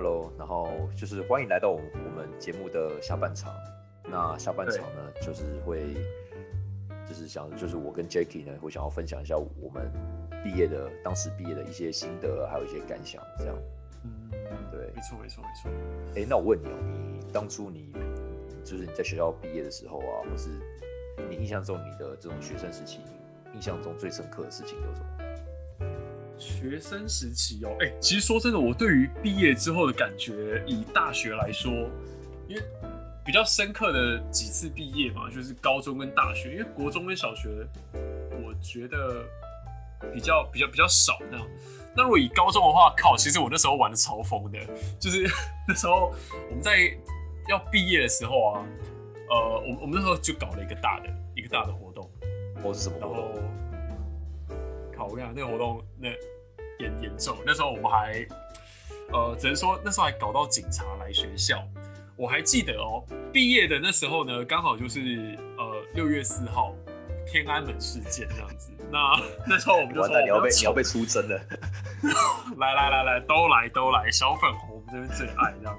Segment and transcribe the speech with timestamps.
[0.00, 3.52] Hello，然后就是欢迎来到我我们节目的下半场。
[4.04, 5.92] 那下半场呢，就是会
[7.04, 9.90] 就是想就是我跟 Jacky 呢，会想要分享一下我们
[10.44, 13.56] 毕业的当时毕业的一些心得，还有一些感想，这样。
[14.04, 14.30] 嗯，
[14.70, 15.70] 对，没错没错没错。
[16.14, 17.92] 哎，那我问你哦，你当初你
[18.62, 20.48] 就是你在学校毕业的时候啊，或是
[21.28, 23.00] 你印象中你的这种学生时期，
[23.52, 25.17] 印象中最深刻的事情有什么？
[26.38, 31.72] 学生时期哦，哎，其实说真的，我对于毕业之后的感觉，以大学来说，
[32.48, 32.62] 因为
[33.24, 37.48] 比较深刻的几次毕业嘛，就是高中跟大学，因为国中跟小学，
[38.42, 39.24] 我觉得
[40.14, 41.46] 比较比较比较少那样。
[41.96, 44.58] 那如果以高中的话，靠，其实我那时候玩的超疯的，
[45.00, 45.28] 就是
[45.66, 46.14] 那时候
[46.48, 46.78] 我们在
[47.48, 48.64] 要毕业的时候啊，
[49.30, 52.08] 呃，我我们那时候就搞了一个大的一个大的活动，
[52.62, 53.42] 或是什么活动？
[54.96, 56.08] 靠，我跟你讲，那个活动那
[56.78, 58.26] 严严重，那时候我们还
[59.12, 61.62] 呃，只能说那时候还搞到警察来学校。
[62.16, 66.74] 我还记得哦，毕业的那时候呢，刚好就是呃六月四号
[67.24, 68.72] 天安门事件这样子。
[68.90, 68.98] 那
[69.46, 71.40] 那时候我们就完说蛋，你要被你要被出征了。
[72.58, 75.78] 来来来来，都来都来，小粉红我们这边最爱这样。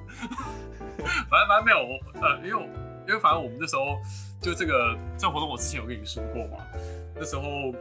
[1.30, 2.70] 反正反正没有我呃，因为
[3.06, 3.98] 因为反正我们那时候
[4.42, 6.64] 就这个这个活动，我之前有跟你说过嘛。
[7.16, 7.74] 那时候我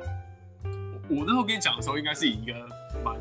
[1.11, 2.55] 我那时候跟你讲的时候，应该是以一个
[3.03, 3.21] 蛮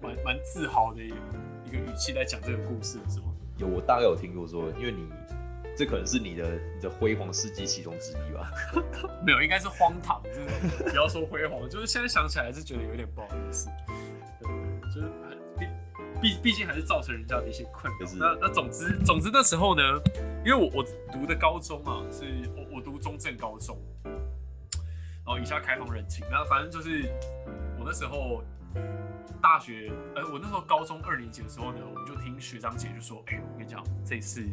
[0.00, 1.10] 蛮蛮自豪的一
[1.70, 3.26] 个语气在讲这个故事，是吗？
[3.56, 5.08] 有，我大概有听过说，因为你
[5.76, 8.50] 这可能是你的你的辉煌事迹其中之一吧。
[9.24, 13.68] 没有，应该是荒唐，就是不要说辉煌，就是现在想起来还是觉得有点不好意思。
[14.40, 14.48] 对，
[14.94, 15.08] 就是
[15.58, 15.66] 毕
[16.20, 18.06] 毕毕竟还是造成人家的一些困扰就。
[18.06, 19.82] 是那那总之总之那时候呢，
[20.44, 22.24] 因为我我读的高中啊，是
[22.56, 26.24] 我我读中正高中，然后以下开放人情。
[26.30, 27.08] 那反正就是
[27.78, 28.42] 我那时候
[29.40, 34.44] 大学，呃，我那时候高中二年级的时候呢，我们就听学长姐就说，哎、我跟你讲，这次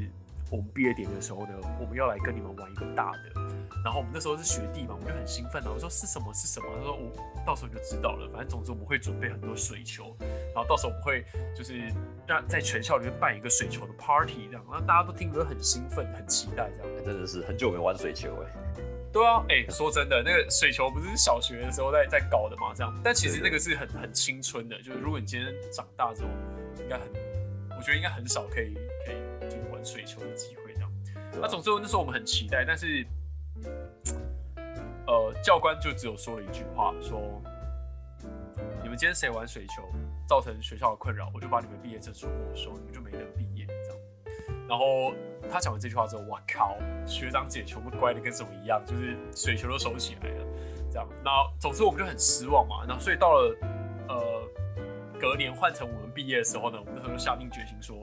[0.52, 3.42] 我们毕业典礼的时候呢，我们要来跟你们玩一个大的。
[3.84, 5.70] 然后我们那时候是学弟嘛，我们就很兴奋啊。
[5.72, 6.68] 我说是什么是什么？
[6.76, 7.12] 他说我
[7.46, 8.30] 到时候你就知道了。
[8.32, 11.26] 反正总之我们会准备很多水球，然后到时候我们会
[11.56, 11.92] 就是
[12.28, 17.06] 让在全校里面办一个水球的 party 这样，然后大家都听得很兴奋，很期待这样。
[17.06, 18.86] 真的是很久没玩水球哎。
[19.16, 22.94] 对啊，哎、说真的，那个水球不是小学的时候在在搞的嘛，这样。
[23.02, 26.28] 但其实那个是很很青春的，就是如果你今天长大之后，
[26.82, 27.08] 应该很，
[27.78, 28.74] 我觉得应该很少可以
[29.06, 30.92] 可以就是玩水球的机会这样。
[31.42, 33.08] 那总之那时候我们很期待，但是，
[35.08, 37.42] 呃，教官就只有说了一句话，说
[38.84, 39.82] 你们今天谁玩水球
[40.28, 43.46] 造成学校的困扰，我就把你们毕业证书没收，你们就没得毕。
[44.68, 45.14] 然后
[45.52, 50.46] 他讲完这句话之后，哇靠，学长姐全部乖的跟什么一样，就是水球都收起来了，
[50.92, 51.08] 这样。
[51.24, 53.56] 那总之我们就很失望嘛，然后所以到了
[54.08, 54.44] 呃
[55.20, 57.96] 隔年换成我们毕业的时候呢，我们那时候就下定决心说，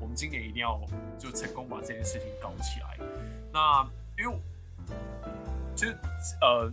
[0.00, 0.80] 我们今年一定要
[1.18, 2.98] 就成功把这件事情搞起来。
[3.52, 3.86] 那
[4.18, 4.36] 因为
[5.74, 5.96] 其实
[6.40, 6.70] 呃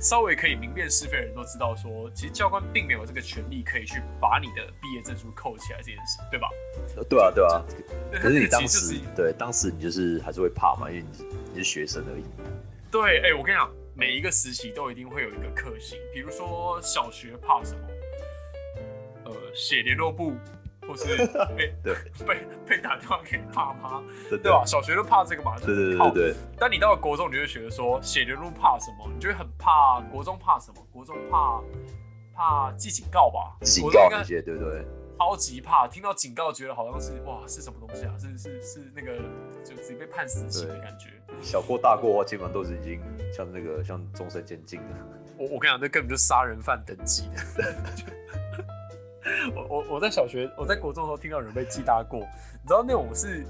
[0.00, 6.48] 稍微可以明辨是非的人都知道说，其实教官并没有这个权利可以去把你的毕业证书扣起来这件事，对吧？
[7.08, 7.64] 对啊，对啊。
[8.12, 12.24] 可是你当时就是对当时你就是还是会怕嘛，因为你你是学生而已。
[12.90, 17.80] 对，哎、我跟你讲，每一个时期都一定会有一个克星，比如说小学怕什么，
[19.24, 20.34] 呃，写联络簿，
[20.92, 21.26] 或是
[21.56, 21.94] 被对
[22.26, 24.62] 被被打电话给爸妈，对吧？？
[24.66, 29.10] 小学都怕这个嘛，对对对对对，但你到了国中，你就会觉得说，写人路怕什么？
[29.14, 30.00] 你就会很怕。
[30.10, 30.86] 国中怕什么？
[30.92, 31.62] 国中怕
[32.34, 33.56] 怕记警告吧？
[33.62, 34.84] 警告那些，对不对？
[35.18, 38.12] 超级怕，听到警告觉得好像是哇是什么东西啊？
[38.18, 39.16] 是是是那个
[39.64, 41.10] 就直接被判死刑的感觉。
[41.40, 43.00] 小过大过，基本上都是已经
[43.32, 44.86] 像那个像终身监禁的。
[45.38, 47.74] 我我跟你讲，那根本就是杀人犯等级的。
[49.54, 53.44] 我我我在小学，我在国中的时候听到有人被记大过，你知道那种是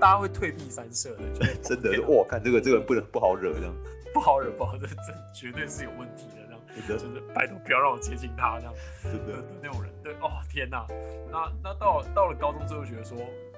[0.00, 3.74] 大家会退避三舍的，就是真的，哇，看这个这个人不能不好惹这样。
[4.12, 6.60] 不好惹，不好惹，这绝对是有问题的，这样
[6.98, 8.74] 真的就是拜托不要让我接近他这样
[9.04, 9.90] 真的那种人。
[10.02, 10.86] 对，哦天哪，
[11.30, 13.16] 那那到了到了高中之后，觉得说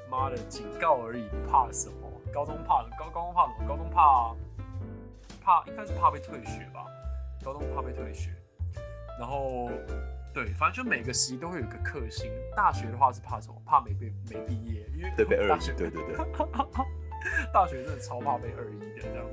[0.08, 2.08] 妈的警告而已，怕什么？
[2.32, 3.68] 高中怕高高中怕什么？
[3.68, 4.34] 高中怕
[5.42, 6.86] 怕应该是怕被退学吧？
[7.44, 8.30] 高中怕被退学，
[9.18, 9.68] 然后
[10.34, 12.30] 对，反正就每个时期都会有一个克星。
[12.56, 13.54] 大学的话是怕什么？
[13.64, 16.16] 怕没被没毕业，因为对被二一，大学对对对，
[17.54, 19.24] 大学真的超怕被二一的这样。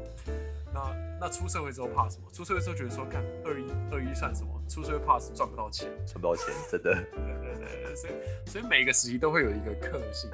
[0.74, 2.30] 那那出社会之后怕什么？
[2.31, 4.50] 出社会之后觉得说，看二一二一算什么？
[4.69, 5.89] 出社会怕是赚不到钱。
[6.06, 6.94] 赚不到钱，真的。
[6.94, 8.13] 对对对对，所以
[8.45, 10.30] 所以每一个时期都会有一个克星，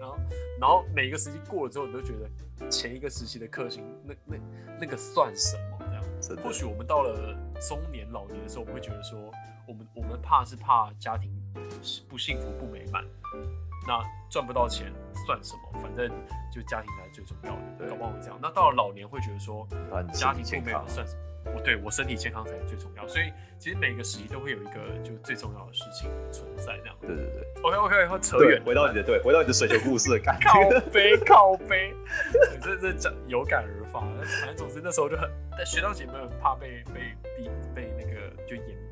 [0.00, 0.18] 然后
[0.60, 4.36] 然后每一个时期过了之后，你都觉得前一个时期的克星，那那
[4.80, 5.78] 那个算什么？
[6.20, 6.42] 这样。
[6.42, 7.34] 或许我们到了
[7.68, 9.32] 中年老年的时候，我们会觉得说，
[9.68, 11.30] 我们我们怕是怕家庭
[12.08, 13.04] 不幸福不美满，
[13.86, 14.90] 那赚不到钱
[15.26, 15.80] 算什么？
[15.82, 16.08] 反正
[16.50, 18.38] 就家庭才是最重要的，对搞不好会这样。
[18.40, 19.68] 那到了老年会觉得说，
[20.10, 23.06] 家庭身体健康并没有，算什么，我对我身体健康才是最重要。
[23.06, 26.96] 所以其实每个时期都会有一个就最重要的事情存在这样。
[27.02, 27.46] 对对对。
[27.62, 30.48] OK OK，会扯远，，回到你的对，回到你的水球故事的感觉
[30.80, 30.80] 靠。
[30.90, 31.94] 背靠背，
[32.32, 34.00] 对这这讲有感而发。
[34.00, 38.87] 反正总之那时候就很，但学长姐们很怕被被逼被那个就延毕那样子，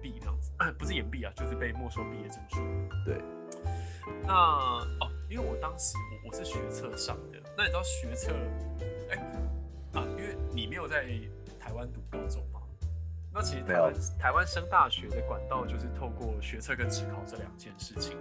[0.78, 2.58] 不是延毕啊，就是被没收毕业证书。
[3.04, 3.22] 对，
[4.24, 8.32] 那哦，因为我当时我我是学测上的，那你知道学测，
[9.10, 9.16] 哎、
[9.92, 11.04] 啊，因为你没有在
[11.58, 12.60] 台湾读高中嘛，
[13.32, 18.16] 那其实台湾台湾升大学的管道就是透过学测跟职考这两件事情。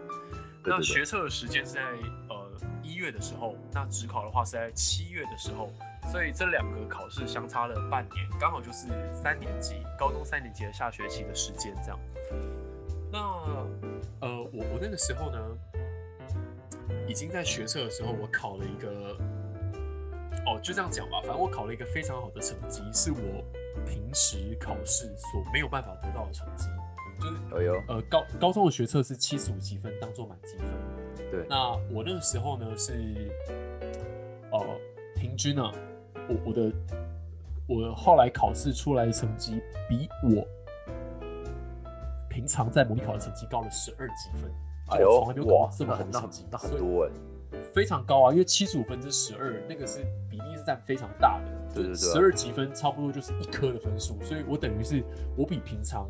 [0.67, 1.81] 那学测的时间是在
[2.27, 2.51] 呃
[2.81, 5.71] 一月的时候，那职考的话是在七月的时候，
[6.11, 11.99] 所以这两个考试相差了半年，刚好就是三年级高中三年级的下学期的时间这样。
[13.11, 13.19] 那
[14.21, 15.39] 呃，我我那个时候呢，
[17.07, 19.17] 已经在学测的时候，我考了一个，
[20.45, 23.43] 哦，就这样讲吧，反正我考了一个非常好的成绩，是我
[23.85, 26.67] 平时考试所没有办法得到的成绩，
[27.19, 30.67] 就是呃高高中的学测是七十五积分当做满积分，
[31.31, 31.45] 对。
[31.47, 33.31] 那我那个时候呢是，
[34.51, 34.79] 呃，
[35.15, 35.71] 平均啊，
[36.27, 36.71] 我我的
[37.67, 40.45] 我后来考试出来的成绩比我
[42.29, 44.51] 平常在模拟考的成绩高了十二积分，
[44.89, 47.11] 哎就我从来没有考哇过，这么很成绩，那很多哎。
[47.73, 49.99] 非常高啊，因为七十五分之十二，那个是
[50.29, 55.01] 比例是占非常大的，对对对啊十二积分差不多就是一科的分数，所以我等于是
[55.37, 56.05] 我比平常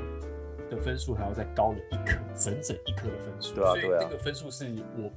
[0.69, 4.65] 的分数还要再高了一科，整整一科的分数，对啊所以那个分数是
[4.97, 5.11] 我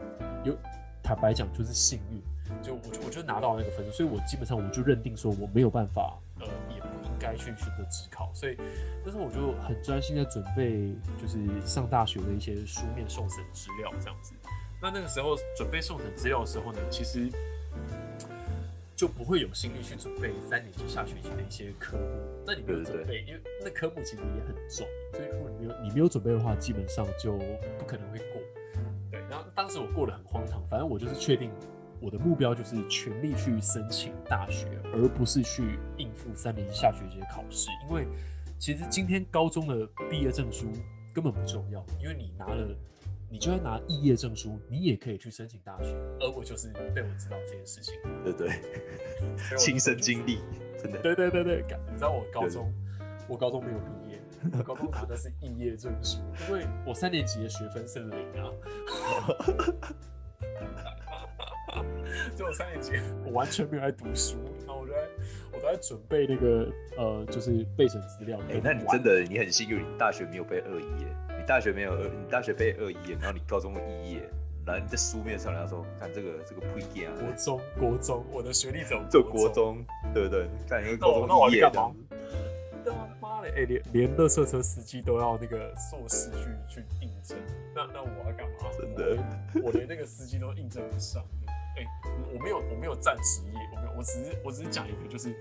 [0.45, 0.55] 有
[1.03, 2.23] 坦白讲就是幸运，
[2.63, 8.57] 就我就我就拿到那个分数，所以我基本上我就认定说我没有办法，呃，也不应该去选择职考，所以
[9.05, 14.33] 那时候我就很专心在准备，就是上大学的一些书面送审资料这样子。
[14.81, 17.29] 那那个时候准备送审资料的时候呢，其实
[18.95, 22.05] 就不会有心力去准备三年级下学期的一些科目。
[22.47, 27.33] 那你没有对对准备，因为那科目其实也很重，所以如果你没有你没有准备的话，基本上就
[27.79, 28.41] 不可能会过。
[29.11, 31.51] 对，然后当时我过得很荒唐，反正我就是确定
[32.01, 37.69] 我的目标就是全力去申请大学，而不是去应付三年级下学期的考试。
[37.89, 38.07] 因为
[38.59, 40.67] 其实今天高中的毕业证书
[41.15, 42.69] 根本不重要，因为你拿了，
[43.31, 45.95] 你就算拿肄业证书，你也可以去申请大学。
[46.21, 48.51] 而我就是被我知道这件事情，对对，
[49.59, 50.39] 亲身经历，
[50.81, 50.99] 真的。
[51.01, 52.73] 对对对对，干你知道我高中，
[53.29, 54.21] 我高中没有毕业，
[54.57, 56.19] 我高中拿的是肄业证书，
[56.49, 58.51] 因为我三年级的学分是零啊。
[62.37, 62.93] 就我三年级，
[63.25, 64.37] 我完全没有在读书，
[64.67, 64.99] 然后我就在，
[65.53, 68.39] 我都在准备那个呃，就是备审资料。
[68.51, 71.07] 哎、那你真的你很幸运，你大学没有被二一耶，
[71.39, 74.31] 你大学没有二，你大学被二一耶，然后你高中一耶，
[74.67, 79.49] 然后你在书面上人家说，看这个这个不一样啊，国中，国中，我的学历怎么就国。
[79.49, 80.47] 中，对不对？
[80.69, 82.17] 看一个高中一要干嘛耶这样子，
[82.85, 87.37] 对啊，妈的，哎、连连乐色车司机都要那个硕士去去应征，
[87.75, 88.71] 那那我要干嘛？
[88.79, 89.17] 真的
[89.55, 91.25] 我连，我连那个司机都应征不上。
[91.79, 91.87] 哎、
[92.35, 95.33] 我没有我没有占职业，我没有，我只是我只是讲一个就是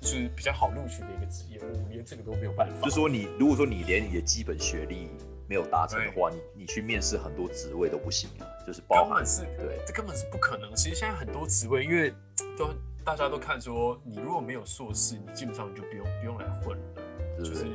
[0.00, 2.82] 就是比较好录取的一个职业，我连这个都没有办法。
[2.82, 5.08] 就是说你如果说你连你的基本学历
[5.48, 10.74] 没有达成的话，你你去面试很多职位都不行啊，就是包含根本是对这根本是不可能。
[10.74, 12.12] 其实现在很多职位，因为
[12.58, 16.84] 都大家都看说，你如果没有硕士，你基本上你就不用不用来混了。
[17.38, 17.66] 就是？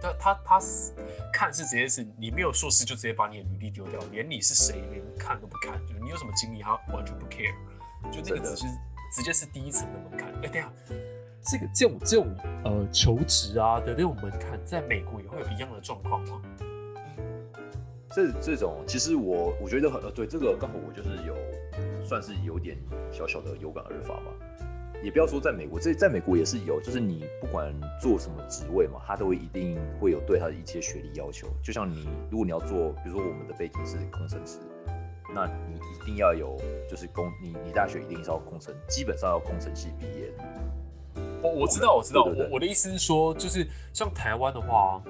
[0.00, 0.92] 他他他是
[1.32, 7.54] 看是直接是你没有硕士就直接把你的履历丢掉，连你是谁连看都不看，就是你有什么经历他完全不 care，
[8.10, 8.66] 就那个只是
[9.14, 10.28] 直接是第一层的门槛。
[10.42, 10.72] 哎、等一下，
[11.42, 16.42] 这个这种这种呃求职啊的那种门槛，在美国也会有一样的状况吗？
[18.10, 21.36] 这这种其实我我觉得很呃对这个刚好我就是有
[22.04, 22.76] 算是有点
[23.12, 24.32] 小小的有感而发吧。
[25.02, 31.46] 也不要说在美国，这在美国也是有，就是你不管做什么职位嘛，他都会一定会有对他的一些学历要求。
[31.62, 34.58] 就像你，如果你要做，比如说我们的背景是工程师，
[35.34, 36.56] 那你一定要有，
[36.88, 40.44] 就是工你你大学一定是要工程，基本上要工程系毕业的。
[41.42, 45.00] 我我知道我知道，我我的意思是说，就是像台湾的话，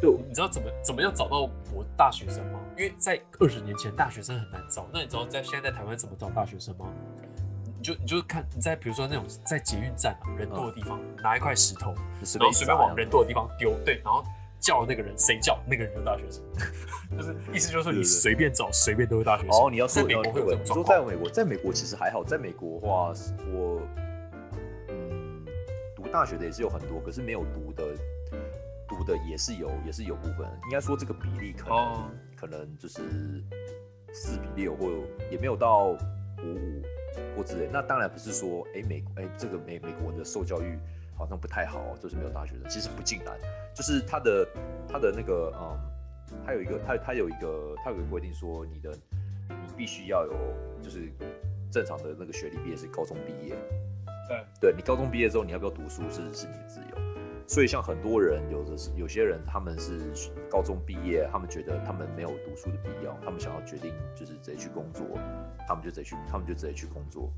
[0.00, 1.42] 对你知道怎么怎么样找到
[1.74, 2.58] 我大学生吗？
[2.74, 4.88] 因为在二十年前，大学生很难找。
[4.90, 6.86] 那你知道在现在在台湾怎么找大学生吗？
[7.80, 11.94] 你就你就看你在比如说那种在捷运站啊人多的地方，拿一块石头，
[12.38, 14.22] 然后随便往人多的地方丢，对，然后
[14.60, 16.44] 叫那个人谁叫那个人就是大学生，
[17.16, 19.52] 就是意思就是说你随便找随便都是大学生。
[19.52, 23.12] 哦，你要说在美国会有这种你状况，说在美国，在美国其实还好，在美国的话，
[23.50, 23.80] 我
[24.90, 25.42] 嗯
[25.96, 27.84] 读大学的也是有很多，可是没有读的
[28.86, 30.46] 读的也是有，也是有部分。
[30.64, 33.02] 应该说这个比例可能、哦可能就是
[34.14, 34.90] 四比六，或
[35.30, 35.96] 也没有到五
[36.42, 36.82] 五
[37.36, 37.68] 或之类。
[37.72, 40.78] 那当然不是说，哎，美哎这个美美国的受教育
[41.16, 42.68] 好像不太好，就是没有大学生。
[42.68, 43.36] 其实不尽然，
[43.74, 44.48] 就是他的
[44.88, 45.78] 他的那个嗯，
[46.44, 48.90] 他有一个他他有一个他有个规定说，你的
[49.48, 50.32] 你必须要有
[50.82, 51.10] 就是
[51.70, 53.54] 正常的那个学历毕业是高中毕业。
[54.28, 57.09] 对，对你高中毕业之后，你要不要读书是是你的自由。
[57.50, 59.98] 所以像很多人，有的是有些人，他们是
[60.48, 65.04] 高中毕业，他们觉得他们没有读书的必要，他们想要决定就是直接去工作，
[65.66, 67.28] 他们就直接去，他们就直接去工作，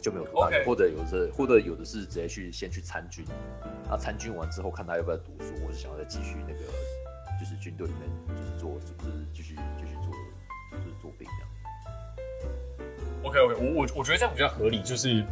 [0.00, 3.26] 就没有读大学，或者有的或者有的是直接去先去参军，
[3.90, 6.60] 啊参军完之后看他要不要读书，或是想要再继续那个
[7.38, 10.10] 就是军队里面就是做就是继续继续做
[10.72, 12.88] 就是做兵这样。
[13.22, 15.22] OK OK，我我我觉得这样比较合理，就是。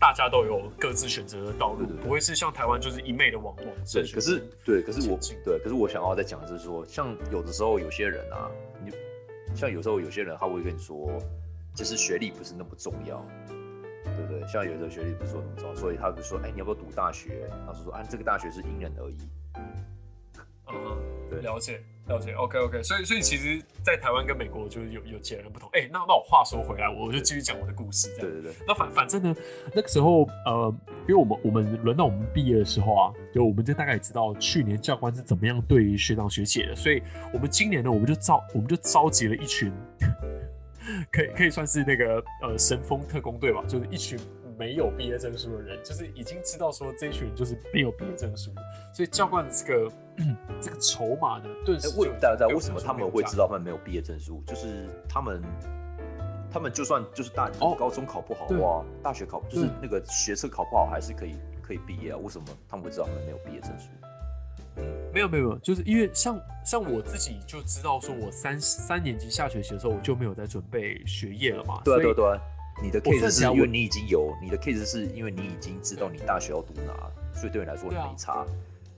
[0.00, 8.48] 大家都有各自选择的道路，不会是像台湾就是一昧的往往对，可是对，可是我对，可是我想要再讲的是说，像有的时候有些人啊，
[8.84, 8.92] 你
[9.56, 11.10] 像有时候有些人他会跟你说，
[11.74, 13.24] 其实学历不是那么重要，
[14.04, 14.46] 对不对？
[14.46, 17.50] 像有的学历不是说那么重要，所以他就说，哎，你要不要读大学？
[17.66, 19.18] 老师说，啊，这个大学是因人而异。
[20.68, 20.74] 嗯，
[21.40, 21.80] 对，了解。
[22.08, 25.68] 了解，OK OK，所以所以其实，在台湾跟美国就是有有截然不同。
[25.74, 28.08] 哎，那那我话说回来，我就继续讲我的故事。
[28.18, 28.52] 对对对。
[28.66, 29.36] 那反反正呢，
[29.74, 30.74] 那个时候，呃，
[31.06, 37.02] 因为我们我们轮到我们毕业的时候啊，就我们就大概知道去年教官是怎么样对学长学姐的，所以
[37.34, 39.70] 我们今年呢，我们就召我们就召集了一群，
[41.12, 44.18] 可以可以算是那个呃神风特工队吧，就是一群。
[44.58, 48.50] 没有毕业证书的人，就是已经知道说这群人就是没有毕业证书，
[48.92, 49.92] 所以教官的这个
[50.60, 54.42] 这个筹码呢，顿时问大家为什么他们会知道他们没有毕业证书？
[54.46, 55.42] 就是他们
[56.50, 62.16] 他们就算就是大高中考不好哇，大学考就是那个学测考不好，还是可以可以毕业啊？
[62.16, 63.88] 为什么他们会知道他们没有毕业证书？
[65.12, 72.38] 没有没有没有，就是因为像像我自己就知道说，我三三年级下学期的时候我就没有在准备学业了嘛，对对对。
[72.82, 76.94] 你的 case 是因为你已经有你的 case 是因为你已经知道你大学要读哪，
[77.34, 78.46] 所以对你来说没差。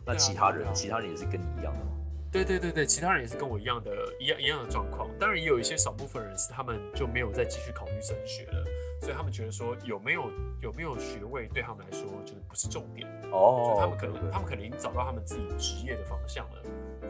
[0.06, 1.92] 那其他人，其他人也是跟你一样的吗？
[2.32, 5.08] 对对对对，其他人也是跟我一样的，一样一样的状况。
[5.18, 8.64] 当然也有一些少部分人是他们就没有再继续考虑升学了，
[9.00, 10.30] 所以他们觉得说有没有
[10.62, 13.74] 有没有学位对他们来说就是不是重点哦。
[13.74, 16.62] 就他们可能他们可能已经找到他们自己职业的方向了。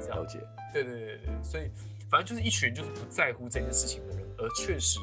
[0.08, 0.40] 了解。
[0.72, 1.70] 对对对对，所以
[2.10, 4.98] 反正就是一群就是不在乎这件事情的人，而确实。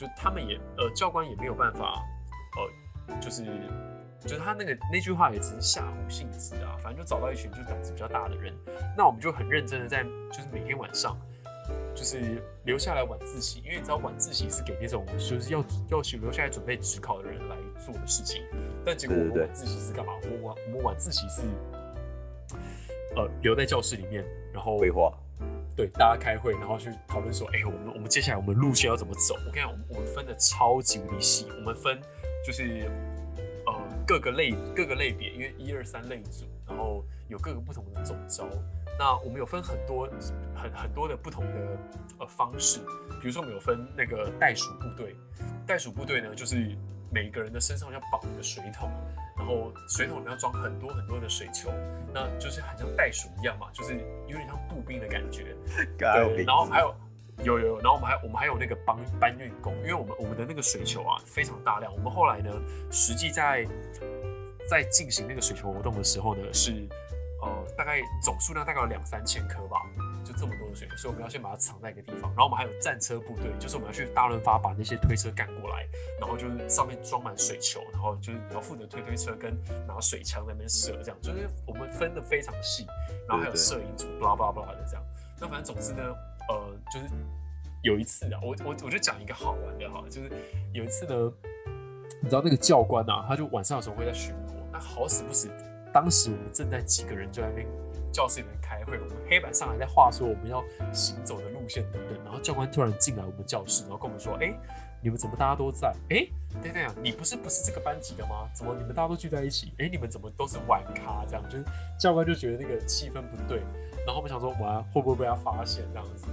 [0.00, 2.02] 就他们也呃教官也没有办法，
[2.56, 3.44] 呃就是
[4.18, 8.54] 就是他那个那句话也只是吓唬性质啊，反正就找到一群就是胆子比较大的人，
[8.96, 10.02] 那我们就很认真的在
[10.32, 11.14] 就是每天晚上
[11.94, 18.42] 就是留下来晚自习，因为你知道晚自习是给那种就是要要去留下来准备职考的人来做的事情，
[18.86, 20.14] 但结果我们晚自习是干嘛？
[20.22, 21.42] 我们晚我们晚自习是
[23.16, 25.12] 呃留在教室里面，然后规划。
[25.80, 29.34] 对，大家开会，然后去讨论说，哎，我们我们接下来我们路线要怎么走？
[29.46, 31.98] 我跟你讲，我们我们分的超级无敌细，我们分
[32.46, 32.86] 就是
[33.64, 33.72] 呃
[34.06, 38.46] 各个类各个类别，因为一二三类组，然后有各个不同的总招。
[38.98, 40.06] 那我们有分很多
[40.54, 41.78] 很很多的不同的
[42.18, 42.80] 呃方式，
[43.18, 45.16] 比如说我们有分那个袋鼠部队，
[45.66, 46.76] 袋鼠部队呢，就是
[47.10, 48.90] 每一个人的身上要绑一个水桶。
[49.36, 51.72] 然后水桶里面要装很多很多的水球，
[52.12, 53.94] 那就是很像袋鼠一样嘛，就是
[54.26, 55.56] 有点像步兵的感觉。
[55.96, 56.94] 对，然后还有
[57.42, 61.90] 有有，然后我们还我们还有那个搬搬运工，因为我们我们的那个水球啊非常大量。
[61.90, 62.52] 我们后来呢，
[62.92, 63.66] 实际在
[64.68, 66.86] 在进行那个水球活动的时候呢，是
[67.40, 67.48] 呃
[67.78, 69.80] 大概总数量大概有两三千颗吧。
[70.40, 72.30] 就这么多的水，所以我们要先把它藏在一个地方。
[72.30, 75.86] 然后我们还有战车部队，就是我们要去大润发把那些推车赶过来，
[76.18, 79.54] 然后就是上面装满水球，然后就是你要负责推推车跟
[79.86, 82.86] 拿水枪在那边射，这样就是我们分的非常细。
[83.28, 85.04] 然后还有摄影组，巴拉巴拉巴拉的这样。
[85.38, 86.02] 那反正总之呢，
[86.48, 87.14] 呃，就是
[87.82, 90.30] 有一次啊，我我我就讲一个好玩的哈，就是
[90.72, 91.32] 有一次呢，
[92.22, 95.48] 你知道那个教官啊，他就晚上的时候会在巡逻，那好死不死，
[95.92, 97.66] 当时我们正在几个人就在那边
[98.12, 98.60] 教室里面。
[98.60, 100.62] 开会，我们黑板上还在画说我们要
[100.92, 104.54] 行走的路线等等，然后教官突然进来我们教室，然后跟我们说：“哎，
[105.02, 105.92] 你们怎么大家都在？
[106.08, 106.24] 哎，
[106.62, 108.48] 等等，你不是不是这个班级的吗？
[108.54, 109.72] 怎么你们大家都聚在一起？
[109.78, 111.24] 哎，你们怎么都是玩咖？
[111.26, 111.64] 这样就是
[111.98, 113.58] 教官就觉得那个气氛不对，
[114.06, 116.26] 然后我们想说，哇，会不会被他发现这样子？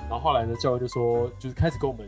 [0.00, 2.06] 然后后来呢，教官就说，就是开始跟我们，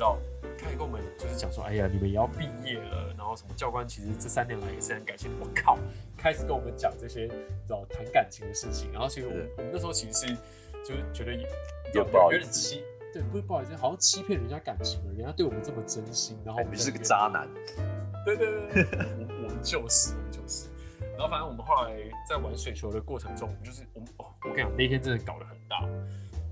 [0.00, 0.18] 道。”
[0.58, 5.78] 开始跟我们就是讲说，哎呀，你们也要毕业了，然后什么教官其实这三年来也是很感谢我靠，
[6.18, 8.92] 开始跟我们讲这些，知道谈感情的事情。
[8.92, 10.34] 然后其实我们我们那时候其实是
[10.84, 11.48] 就是觉得有
[11.94, 17.48] 有点欺，对，不是不好意思，好像欺骗人家感情了，人家对我们这么真心，然后我们是个渣男。
[18.26, 18.84] 对 对对，
[19.16, 20.68] 我我们就是我们就是。
[21.16, 21.96] 然后反正我们后来
[22.28, 25.80] 在玩水球的过程中，就是我们哦，我跟你讲那天真的搞得很大，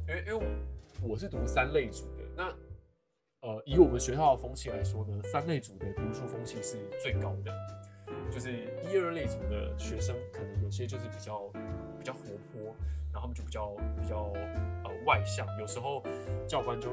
[0.09, 0.47] 因为因为
[1.02, 2.55] 我是读三类组的，那
[3.42, 7.52] 呃，以我们学校的风气来说呢，三类组的读书风气是最高的，
[8.33, 8.52] 就是
[8.83, 11.49] 一二类组的学生可能有些就是比较
[11.97, 12.18] 比较活
[12.50, 12.75] 泼，
[13.12, 14.33] 然后他们就比较比较
[14.83, 16.02] 呃外向，有时候
[16.49, 16.90] 教官就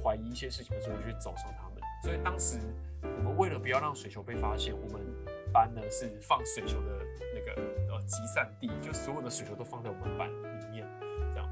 [0.00, 2.56] 怀疑一些事情的时候就去找上他们，所以当时
[3.02, 5.04] 我们为了不要让水球被发现，我们
[5.52, 7.04] 班呢是放水球的
[7.34, 7.60] 那个
[7.92, 10.86] 呃集散地，就所有的水球都放在我们班里面，
[11.34, 11.50] 这样。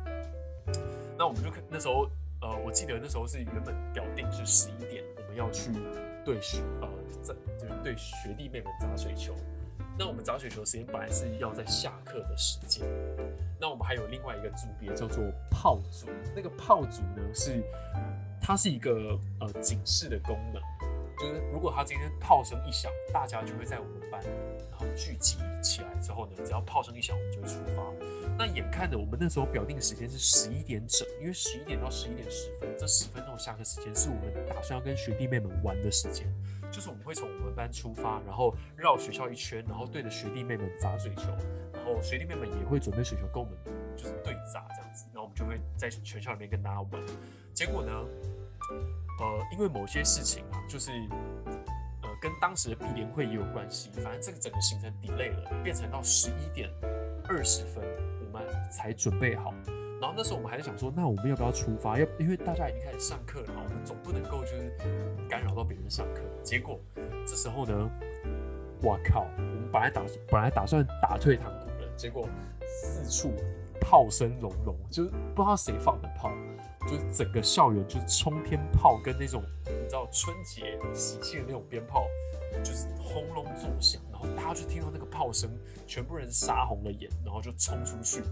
[1.19, 2.09] 那我们就可那时候
[2.43, 5.71] 呃，我记得那时候是原本表定是十一点，我们要去
[6.25, 6.89] 对学呃
[7.23, 9.35] 在就是对学弟妹们砸水球。
[9.97, 12.85] 那我们砸水球时间本来是要在下课的时间，
[13.61, 17.63] 那我们还有另外一个组别叫做炮组，那个炮组呢是
[18.41, 20.63] 它是一个呃警示的功能。
[21.23, 24.21] 就是如果他今天炮声一响，大家就会在我们班，
[24.71, 27.83] 然后聚集起来之后呢，只要炮声一响，我们就会出发。
[28.37, 36.27] 那眼看着我们那时候表定的时间是十一点整，因为十一点到十一点十分这十分钟的下课时间是我们打算要跟学弟妹们玩的时间，
[36.73, 41.29] 就是我们会从我们班出发，然后绕学校一圈，然后对着学弟妹们砸水球，
[41.73, 43.57] 然后学弟妹们也会准备水球跟我们
[43.97, 46.91] 就是对砸这样子，然后我们就会在全校里面跟大家玩。
[47.55, 47.93] 结果呢？
[49.21, 50.91] 呃，因为某些事情啊，就是
[52.03, 53.91] 呃，跟当时的闭联会也有关系。
[54.03, 56.71] 反正这个整个行程 delay 了，变成到十一点
[57.29, 57.85] 二十分，
[58.25, 59.53] 我们才准备好。
[60.01, 61.97] 然后那时候我们还在想说，那我们要不要出发？
[61.97, 64.77] 要因为大家已经开始上课了嘛，我们总不能够就是
[65.29, 66.23] 干扰到别人上课。
[66.43, 66.81] 结果
[67.25, 67.91] 这时候呢，
[68.83, 72.29] 我靠，我们本来打本来打算打退堂鼓的，结果
[72.67, 73.33] 四处
[73.93, 76.33] 炮声隆隆，就是不知道谁放的炮。
[76.89, 82.07] 就是整个校园就是冲天炮跟那种你知道春节喜庆的那种鞭炮，
[82.65, 85.51] 就是轰隆作响，然后大家就听到那个炮声，
[85.87, 88.23] 全部人杀红了眼，然后就冲出去，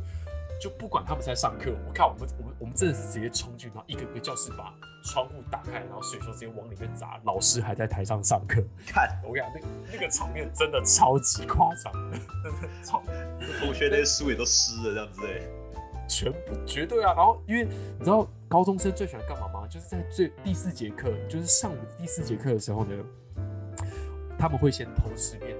[0.60, 4.74] 就不管他们在上课，我看我们我们我们真的是直接冲进，然后一个个教室把
[5.04, 13.02] 窗户打开，然后水球直接往里面砸，老师还在台上上课，看我跟你讲那那个场面真的超级夸张，真的超，
[13.58, 15.40] 同学那些书也都湿了这样子哎。
[16.06, 17.14] 全部绝对啊！
[17.14, 19.66] 然后因为你知道高中生最喜欢干嘛吗？
[19.68, 22.96] 就是在最第四节课，就是上午第四节课的时候呢，
[24.36, 25.56] 他们会先偷吃便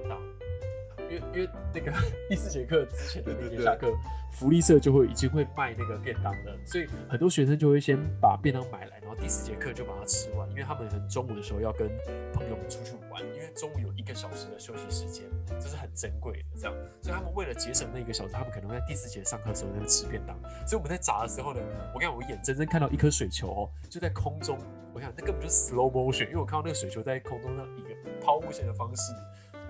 [1.11, 1.91] 因为因为那个
[2.29, 3.91] 第四节课之前的那节下课，
[4.31, 11.89] 福利社就会已经会卖那个便当了，所以很多学生就会先把便当买来，然后第四节课就把它吃完，因为他们很中午的时候要跟
[12.33, 15.25] 朋友们出去玩，因为中午有一个小时的休息时间。
[15.59, 20.35] 这是很珍贵的，这样，所以他们为了节省那一个小时，他们可能会在第四节上课的时候在那吃便当。
[20.65, 21.59] 所以我们在炸的时候呢，
[21.93, 24.57] 我看我眼睁睁看到一颗水球哦，就在空中，
[24.93, 29.13] 我想那根本就是 slow motion，因为我看到那个水球在空中上一个抛物线的方式，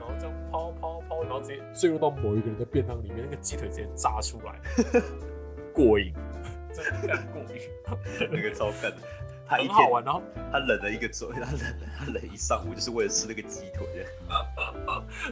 [0.01, 4.59] 然后这样抛抛抛，然后直接坠入到某一个人的便当里面，那个鸡腿直接炸出来，
[5.71, 6.11] 过瘾，
[6.73, 7.61] 真的非常过瘾，
[8.31, 8.91] 那个超干。
[9.45, 11.49] 很好玩，然后他忍了一个周，他忍
[11.99, 13.85] 他忍一上午，就是为了吃那个鸡腿。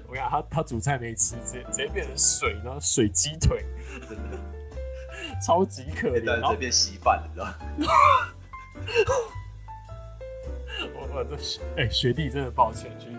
[0.06, 3.64] 我看他他煮菜没吃，直接直接变成水，然后水鸡腿，
[4.10, 4.38] 真的
[5.42, 6.26] 超级可怜。
[6.26, 7.56] 然后这边稀饭，你知道吗？
[10.94, 11.38] 我我这
[11.78, 13.19] 哎学弟真的抱歉，学弟真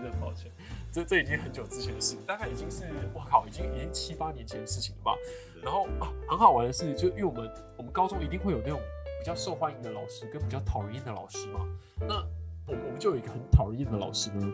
[0.91, 5.15] 这这已经很久之前的事，大概已经是我靠，已经已经七八年前的事情了吧。
[5.63, 8.79] 然后啊，很好玩的是，就因为我们我们高中一定会有那种。
[9.19, 11.59] 比较受欢迎的老师跟比较讨人厌的老师嘛，
[11.99, 12.15] 那
[12.65, 14.51] 我我们就有一个很讨人厌的老师呢，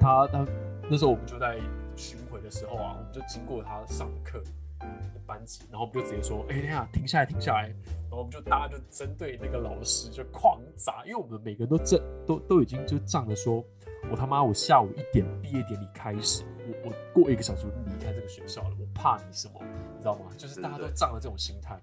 [0.00, 0.44] 他他
[0.90, 1.60] 那时候我们就在
[1.94, 4.46] 巡回的时候啊，我们就经过他上的课的
[5.26, 13.64] 班级，然后我们就直接说，哎呀，停下来，停下来，然后我们就大家就针对那个老师就狂砸，因为我们每个人都正都都已经就仗着说，
[14.10, 19.60] 我他妈我下午一点毕业典礼开始，我我过一个小时就离开这个学校了，我怕你什么，
[19.96, 20.26] 你知道吗？
[20.36, 21.78] 就是大家都仗着这种心态。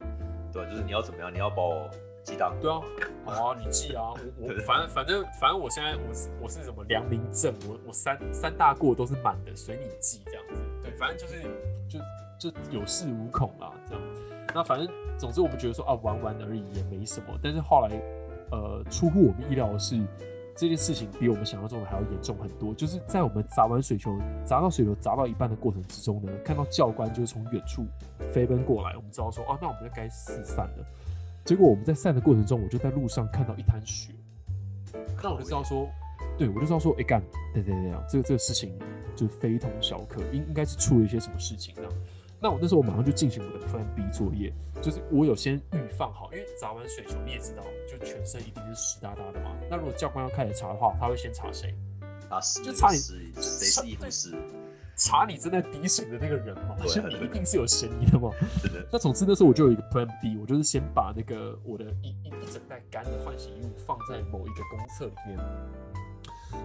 [0.51, 1.33] 对，就是你要怎么样？
[1.33, 1.89] 你要把我
[2.23, 2.53] 记当？
[2.59, 2.81] 对啊，
[3.25, 4.11] 好啊，你记啊。
[4.37, 10.61] 我我反正反正反正我现在我是我是什么良民证，我我三三大过都是满的，随你记这样子。
[10.83, 11.41] 对，反正就是
[11.87, 11.99] 就
[12.41, 14.03] 就有恃无恐啦，这样。
[14.55, 17.89] 那反正总之我们觉得说啊玩玩而已也没什么，但是后来
[18.51, 20.01] 呃出乎我们意料的是。
[20.53, 22.73] 这件事情比我们想象中的还要严重很多。
[22.73, 27.85] 就是在我们砸完水球，砸到水球砸到一半的过程之中呢，看到教官就是从远处
[28.29, 30.85] 飞奔过来，我们知道说，哦，那我们就该四散了。
[31.45, 34.13] 结果我们在散的过程中，我就在路上看到一滩血，
[35.23, 35.87] 那我就知道说，
[36.37, 37.23] 对我就知道说，哎干，
[37.53, 38.77] 对对对，这个这个事情
[39.15, 41.91] 就非同小可，应应该是出了一些什么事情这样。
[42.43, 44.51] 那我那时候我马上就进行我的 Plan B 作业，
[44.81, 49.55] 就是我有先预放好，因为砸完水球你也知道，就全身一定是湿哒哒的嘛。
[49.69, 51.75] 那如果教官要开始查的话，他会先查谁？
[52.27, 54.35] 查湿，就查你，谁是医护师？
[54.95, 58.31] 查你正在滴水的那个人嘛，对所以你一定是有嫌疑的嘛。
[58.91, 65.39] 那总之那时候我就有一个 Plan B，我就是先把那个我的一一一整袋干的换洗衣物放在某一个公厕里面。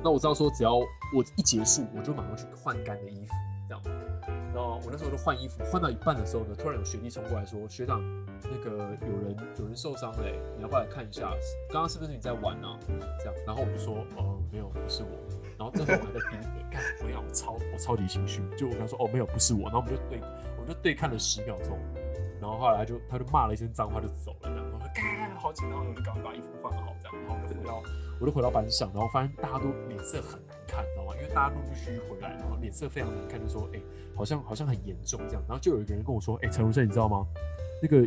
[0.03, 3.33] 那我知道说，只要我一结束，我就马上去换干的衣服，
[3.69, 3.83] 这样。
[4.57, 8.01] 然后我那时候就换衣服，换到一半的时候呢，突然有学弟冲过来说：“学长，
[8.43, 8.71] 那个
[9.03, 11.29] 有人有人受伤嘞，你要不要来看一下？
[11.69, 12.79] 刚刚是不是你在玩啊？”
[13.21, 15.11] 这样，然后我就说：“呃，没有，不是我。”
[15.59, 20.19] 然后这时候我还在盯着， 干，我想我超我超级心虚，就我跟他说：“哦，没有，不是我。”然后我们就对，
[20.57, 21.79] 我们就对看了十秒钟，
[22.41, 24.89] 然后后来就他就骂了一声脏话就走了，这样，然后我说：“，
[25.47, 27.83] 好紧张！”我就赶快把衣服换好，这样，然后我就回到
[28.19, 31.15] 我就回到班上，然后发现大家都脸色很难看，你知道吗？
[31.17, 33.81] 因为大家陆陆续续回来，然后脸色非常难看，就说：“哎、
[34.17, 37.27] 好像好像很严重这样。”然后就有一个人跟我说：“哎、陈如生，你知道吗？
[37.81, 38.03] 那个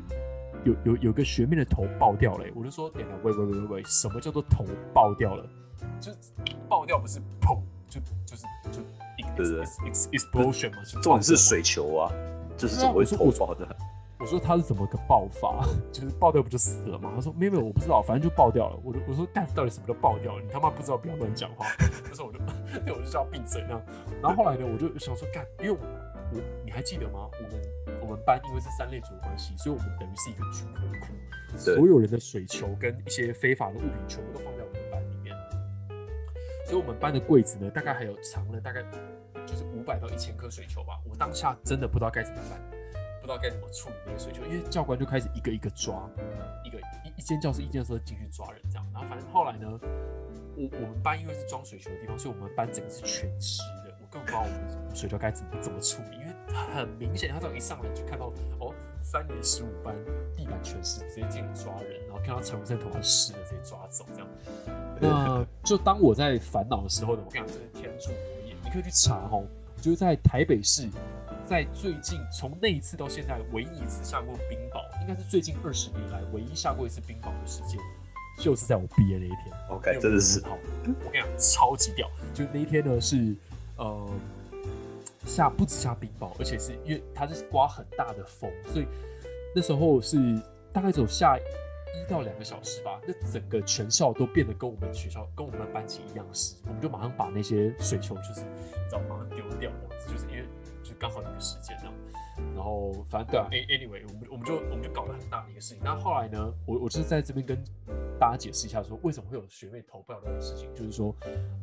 [0.66, 5.48] 有有有个学妹的头爆掉了、欸。”我就说：“等一下，喂喂喂喂喂，什么叫做头爆掉了？
[6.02, 6.18] 就是
[6.68, 8.82] 爆掉不是砰，就就是就
[9.18, 12.12] 一个对对 ex- ex- explosion 嘛，就重点是水球啊，
[12.58, 13.06] 就是怎么会
[13.38, 13.66] 爆的？
[14.20, 15.66] 我说他是怎么个爆发？
[15.94, 17.10] 就是爆掉不就死了吗？
[17.16, 18.78] 他说没有没有，我不知道，反正就爆掉了。
[18.84, 20.44] 我就我说干，到底什么叫爆掉了？
[20.44, 21.66] 你他妈不知道，不要乱讲话。
[22.04, 22.40] 那时候我就
[22.84, 23.82] 对我就叫嘴那样。
[24.22, 25.78] 然后后来呢，我就想说干，因为我
[26.34, 27.30] 我你还记得吗？
[27.32, 35.34] 我们我们班因为是三类组的关系，所以我们等于是一个军火库，所有人的水球跟一些非法的物品全部都放在我们班里面。
[36.66, 38.84] 所以我们班的柜子呢，大概还有藏了大概
[39.46, 41.00] 就是五百到一千颗水球吧。
[41.10, 42.79] 我当下真的不知道该怎么办。
[43.30, 46.10] 不知道该怎么处理那个水球，因为教官就开始一个一个抓，
[46.66, 49.80] 一个一一间教室一间教室进去抓人这样，然后反正后来呢，
[50.58, 56.34] 我我们班因为是装水球的地方，所以我们班整个是全湿的，我根本不知道我们水球该怎么怎么处理，因为
[56.74, 59.94] 很明显，他这样一上来就看到哦，三年十五班
[60.36, 64.28] 地板全湿，直接进来抓人，然后看到陈文生头发湿的，直接抓走这样。
[65.00, 69.46] 那就当我在烦恼的时候呢，我跟你讲，这是天助我也，你可以去查哦，
[69.80, 70.90] 就是在台北市。
[71.50, 77.82] 在最近从那一次到现在，唯一一次下过冰雹，应该是最近二十年来唯一下过一次冰雹的时间，
[78.38, 79.52] 就是在我毕业那一天。
[79.68, 82.08] OK，真的是好，我跟你讲，超级屌！
[82.36, 83.36] 就那一天呢是
[83.78, 84.08] 呃
[85.26, 88.86] 下不止下冰雹，而且是因为它是刮很大的风，所以
[89.56, 90.40] 那时候是
[90.72, 100.46] 大概只有下一到两个小时吧，那整个全校都变得跟我们学校跟我们班级一样湿，我们就马上把那些水球就是你知道马上丢掉这样子，就是因为
[100.90, 101.94] 就刚好那个时间这样。
[102.56, 105.84] 然后反正对啊 anyway，我们我们就我们就搞了很大的一个事情。
[105.84, 107.62] 那后来呢，我我就是在这边跟
[108.18, 111.14] 大家解释一下，说为什么会有学妹投爆这种事情，就是说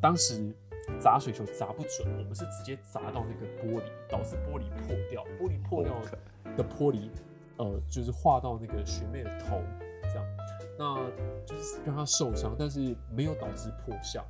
[0.00, 0.54] 当时
[1.00, 5.94] 砸水球砸不准，我们是直接砸到那个玻璃，导致玻璃破掉，玻璃破掉
[6.56, 7.08] 的玻璃，
[7.56, 9.62] 呃，就是划到那个学妹的头，
[10.02, 10.26] 这样，
[10.78, 10.94] 那
[11.46, 14.22] 就是让她受伤，但是没有导致破相。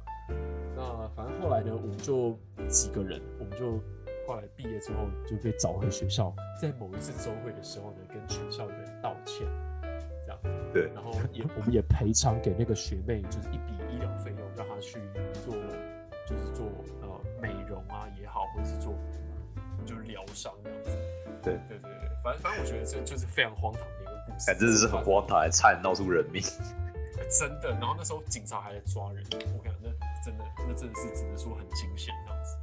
[0.77, 3.81] 那反正后来呢，我们就几个人，我们就
[4.27, 9.47] 后来毕业之后就被找回学校，在某一次周会的时候呢，跟全校的人道歉，
[10.27, 10.39] 这样，
[10.73, 14.99] 对然后也我们也赔偿给那个学妹，就是一笔医疗费用，让她去
[15.45, 15.55] 做，
[16.27, 16.67] 就是做
[17.03, 17.09] 呃
[17.41, 18.95] 美容啊也好，或者是做
[19.85, 20.91] 就是疗伤这样子。
[21.43, 26.43] 对对对对，反正反正我觉得这就是非常荒唐的一个故事，哎，真的是很荒唐，还差点闹出人命。
[27.31, 27.71] 真的。
[27.79, 29.25] 然后那时候警察还在抓人，
[29.57, 29.91] 我感觉那
[30.25, 32.57] 真的那真的是只能说很惊险这样子。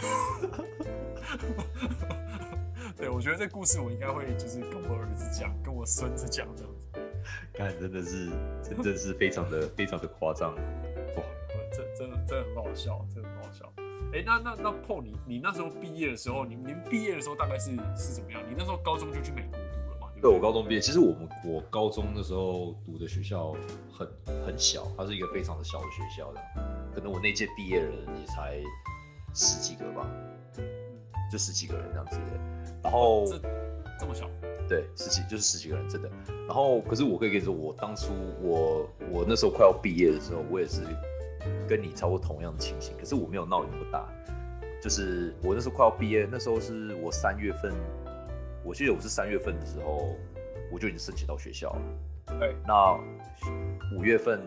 [2.96, 6.88] 对，我觉得这故事我应该会就是跟我儿子讲，跟我孙子讲这样子。
[7.54, 8.30] 看，真的是，
[8.62, 10.54] 真的是非常的非常的夸张。
[10.54, 11.22] 哇，
[11.72, 13.72] 这真的真的很好笑，真的很好笑。
[14.12, 18.42] 哎、那那那 Paul，你你那时候毕业的时候，你你们毕业的时候大概是是怎么样？
[18.48, 19.58] 你那时候高中就去美国读
[19.92, 20.08] 了嘛？
[20.20, 23.54] 对我高中毕业，其实我们我高中那时候读的学校
[23.92, 24.08] 很
[24.44, 26.40] 很小，它是一个非常的小的学校的，
[26.92, 28.60] 可能我那届毕业的人也才
[29.34, 30.06] 十几个吧，
[31.30, 32.40] 就十几个人这样子的。
[32.82, 33.38] 然后这
[34.00, 34.28] 这么小，
[34.68, 36.08] 对，十几就是十几个人，真的。
[36.46, 40.82] 然后，可是我可以跟你说，我当初我我那时候快要毕业的时候，我也是
[41.68, 44.08] 跟你差不多同样的情形，可是我没有闹你那么大。
[44.82, 47.70] 就是我那时候快要毕业，那时候是我三月份，
[48.64, 50.16] 我记得我是三月份的时候，
[50.72, 51.82] 我就已经申请到学校了。
[52.38, 52.98] 对，那
[53.94, 54.40] 五月份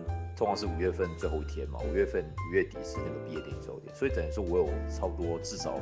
[0.43, 5.79] 通常是五月份最后一天嘛，五月份五月底是那个毕业典礼最后一天，所以等于说我有差不多至少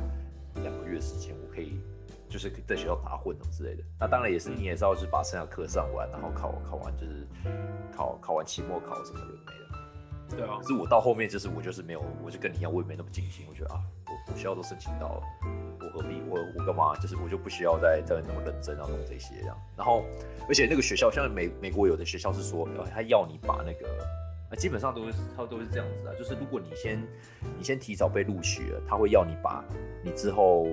[0.62, 1.80] 两个月时间，我可以
[2.28, 3.82] 就是在学校打混什么之类的。
[3.98, 7.26] 那当然也是你也知道，就是把剩下课上完，然后考考完就是
[7.92, 9.78] 考考完期末考什么有的没了。
[10.30, 13.44] 对啊可，是我到后面就是我就是没有，我就跟你一样，我也没那么尽心。
[13.48, 15.22] 我觉得啊，我我学校都申请到了，
[15.80, 16.94] 我何必我我干嘛？
[17.00, 19.58] 就是我就不需要再再那么认真啊弄这些这样。
[19.76, 20.04] 然后
[20.48, 23.98] 而且那个学校像美美国有的学校是说，呃他要你把那个
[24.56, 27.02] 基本上都是它都是这样子啊，就是如果你先
[27.56, 29.64] 你先提早被录取了，他会要你把
[30.04, 30.66] 你之后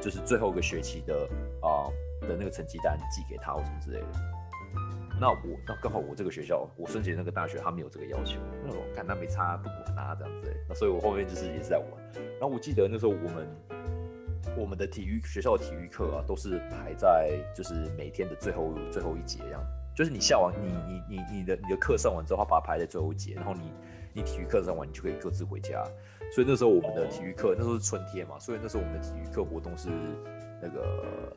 [0.00, 1.28] 就是最后一个学期的
[1.62, 1.88] 啊、
[2.20, 4.06] 的那个成绩单寄给他或什么之类的。
[5.20, 8.40] 那我那刚好我这个学校，我申请那个大学，他没有这个要求。
[8.64, 11.86] 那我看他没差，不管他这样子、那所以我后面就是也是在玩。
[12.14, 13.48] 然后我记得那时候我们
[14.58, 19.64] 我们的体育学校的体育课啊，都是排在就是每天的最后最后一节这样。
[19.94, 23.72] 就是你下完你你你你的你的课上完之后，他把它排在最后一节，然后你
[24.12, 25.84] 你体育课上完，你就可以各自回家。
[26.32, 29.88] 所以那时候我们的体育课，那时候是春天嘛，所以那时候我们的体育课活动是
[30.60, 31.36] 那个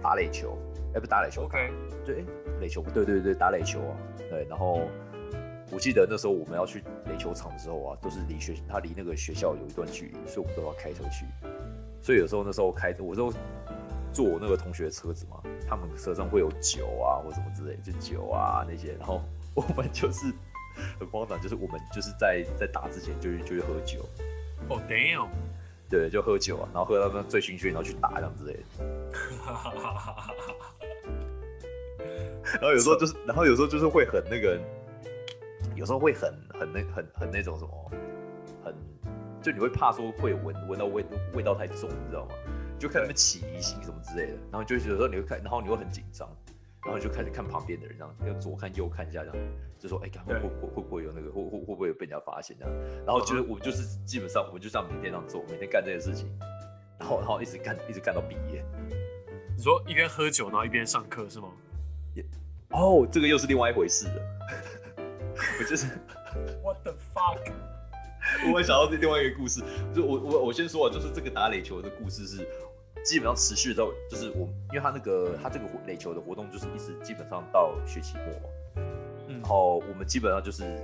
[0.00, 0.56] 打垒球，
[0.94, 1.72] 哎、不打垒球 OK，
[2.04, 2.24] 对，诶
[2.60, 3.96] 垒球，对对对，打垒球啊，
[4.30, 4.82] 对，然后
[5.72, 11.26] 我记得那时候我们要去垒球场的时候啊，都是离学，他离那个学校有一段距离，所以我们都要开车去。
[12.00, 13.32] 所以有时候那时候开，我都
[14.12, 19.22] 坐我那个同学的车子嘛，他们车上会有酒啊或什么之类，就酒啊那些，然后
[19.54, 20.32] 我们就是
[20.98, 24.04] 很荒唐，就是我们就是在在打之前就去就去喝酒，
[24.68, 25.28] 哦、damn，
[25.88, 28.60] 对，就喝酒啊，然后喝到那醉醺醺，然后去打这样之类的。
[32.60, 34.58] 然后有时候就是，然后有时候就是会很那个，
[35.76, 37.90] 有时候会很很那很很那种什么，
[38.64, 38.74] 很
[39.42, 42.34] 就你会怕说会闻闻到味味道太重，你知道吗？
[42.78, 46.28] 就看他们起疑心什么之类的，然后就有时候你会看，然后你会很紧张，
[46.84, 49.36] 然后就开始看旁边的人，这样要左看右看一下，这样
[49.78, 52.74] 就说哎，看会对会会会不会有那个会会会不会有被人家发现这样？
[53.04, 56.28] 然后就是我就是基本上我们就这样每天这样做，每天干这件事情，
[56.98, 58.64] 然后然后一直干一直干到毕业。
[59.56, 61.48] 你说一边喝酒，然后一边上课是吗？
[62.70, 64.22] 哦，这个又是另外一回事了。
[65.58, 65.86] 我就是
[66.62, 67.52] What the fuck？
[68.46, 69.62] 我会想到另外一个故事，
[69.94, 72.46] 就我我我先说啊，就是这个打垒球的故事是
[73.08, 78.84] 基本上持续到，就是我因为他那个他这个垒球的活动就是一直基本上到学期末嘛，
[79.28, 80.78] 嗯然后我们基本上就是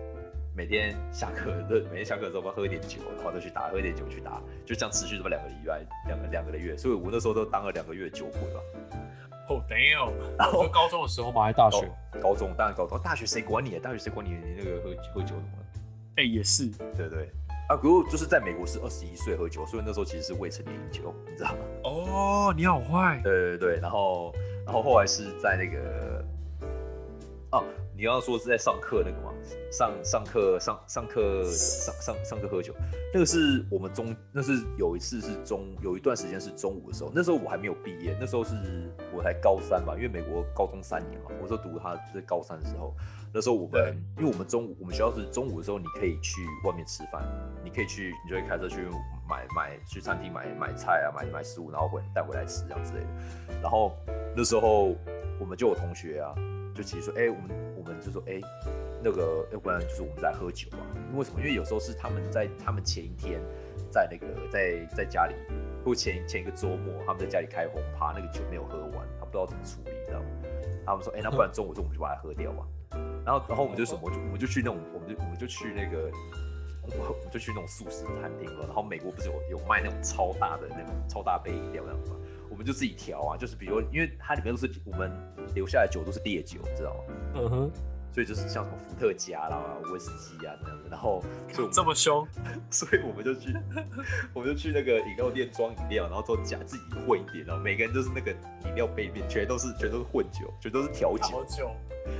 [0.56, 8.60] 每天下课的每天下课的时候我们喝一点酒，然后再去打，喝一点酒去打，就这样持续这么两个礼拜，两个两个月，所以我那时候都当了两个月酒鬼吧。
[9.50, 11.42] 哦、damn，然后高中的时候嘛？
[11.42, 11.86] 还是大学？
[12.12, 13.80] 高高中当然高中，大学谁管你啊？
[13.82, 16.22] 大学谁管你你那个喝喝酒什么的？
[16.22, 17.28] 哎、也是，对对。
[17.68, 21.58] 啊，可是就是在美国是二十一岁喝酒，所以那时候其实是未成年饮酒，你知道吗？
[21.84, 24.34] 哦，你好坏，对对对，然后
[24.66, 26.24] 然后后来是在那个，
[27.52, 27.64] 哦，
[27.96, 29.32] 你刚刚说是在上课那个吗？
[29.70, 32.74] 上上课上上课上上上课喝酒，
[33.12, 38.54] 那个是我们中，那是有一次是中有一段时间是中午的时候，那时候我还没有毕业，那时候是
[39.12, 42.92] 我才高三吧，因为美国高中三年嘛，我说读他是高三的时候，
[43.32, 47.22] 那时候我们因为我们中午我们学校是中午的时候你可以去外面吃饭，
[47.62, 48.88] 你可以去你就会开车去
[49.28, 53.60] 买买去餐厅买买菜啊买买食物，然后回带回来吃这样之类的。
[53.62, 53.92] 然后
[54.36, 54.96] 那时候
[55.38, 56.34] 我们就有同学啊，
[56.74, 58.40] 就其实说，哎、我们我们就说，哎、
[59.02, 60.78] 那个要不然就是我们在喝酒嘛？
[61.12, 61.40] 因为什么？
[61.40, 63.40] 因为有时候是他们在他们前一天
[63.90, 65.34] 在那个在在家里，
[65.84, 70.26] 或前前一个周末他们在家里开轰趴，那个酒没有喝完，他不知道怎么处理，知道吗？
[70.84, 72.66] 他们说，哎、那不然中午就我们就把它喝掉吧。
[73.24, 76.10] 然后然后我们就什么，我就我们就去那种，我们就我们就去那个。
[76.86, 82.16] 我我们就去那种素食餐厅了，然后美国不是有有卖那种超大的那种超大杯饮料那样子吗？
[82.54, 85.10] 我们就自己调啊，就是比如因为它里面都是我们
[85.56, 87.14] 留下来的酒都是烈酒，你知道吗？
[87.34, 87.70] 嗯哼，
[88.12, 89.60] 所以就是像什么伏特加啦、
[89.92, 92.24] 威士忌啊这样子，然后 所以我们这么凶，
[92.70, 93.52] 所以我们就去，
[94.32, 101.44] 我们就去那个饮料店装饮料，然后都假自己混一点，然后每个人都是那个饮料杯里面全都是全都是混酒，全都是调酒，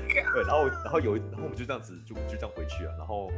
[0.09, 3.31] 对，然后然后有一然后我们就这样子就就这样回去啊，然后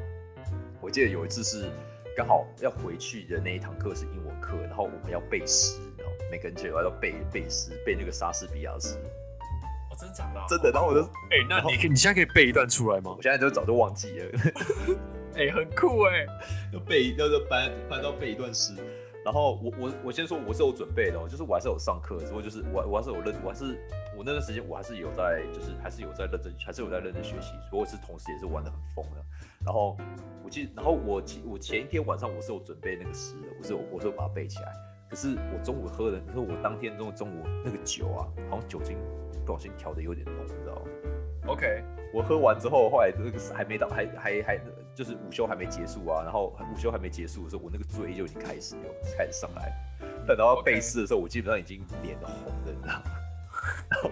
[0.81, 1.71] 我记得有一次是
[2.17, 5.79] 刚好要回去的那一堂课是英文课，然后我们要背诗，
[6.31, 8.97] 每个人就要背背诗，背那个莎士比亚诗，
[9.90, 13.23] 哦，真假的啊、真的，然后我就哎、那你可以你现在可以背一段出来吗我？
[13.23, 14.40] 现在就早就忘记了。
[15.37, 16.25] 哎、很酷哎、
[16.73, 18.73] 要背，要要搬搬到背一段诗。
[19.23, 23.64] 然后我我我先说我是有准备的、哦，就是我还是有上课，只不过就是我我还是有认，我还是
[24.16, 29.23] 我那段时间我还是有在，就是还是有在认真，还是有在认真学习，不过是同时也是玩的很疯的。
[29.64, 29.99] 然后
[30.45, 34.73] 我记，然后我记我前一天晚上我是有准备那个诗的，我是我我是有把它背起来。
[35.09, 38.99] 可是我中午喝的，可是我当天中中午那个酒啊，好像酒精
[39.45, 40.83] 不小心调的有点浓，你知道吗
[41.47, 44.61] ？OK，我喝完之后，后来那个还没到，还还还
[44.95, 49.73] 就是午休还没结束啊，然后午休还没结束的时候，我那个醉就已经开始有开始上来，
[50.27, 53.03] 等到要背诗的时候，我基本上已经脸都红了，你知道吗？
[53.90, 54.11] 然后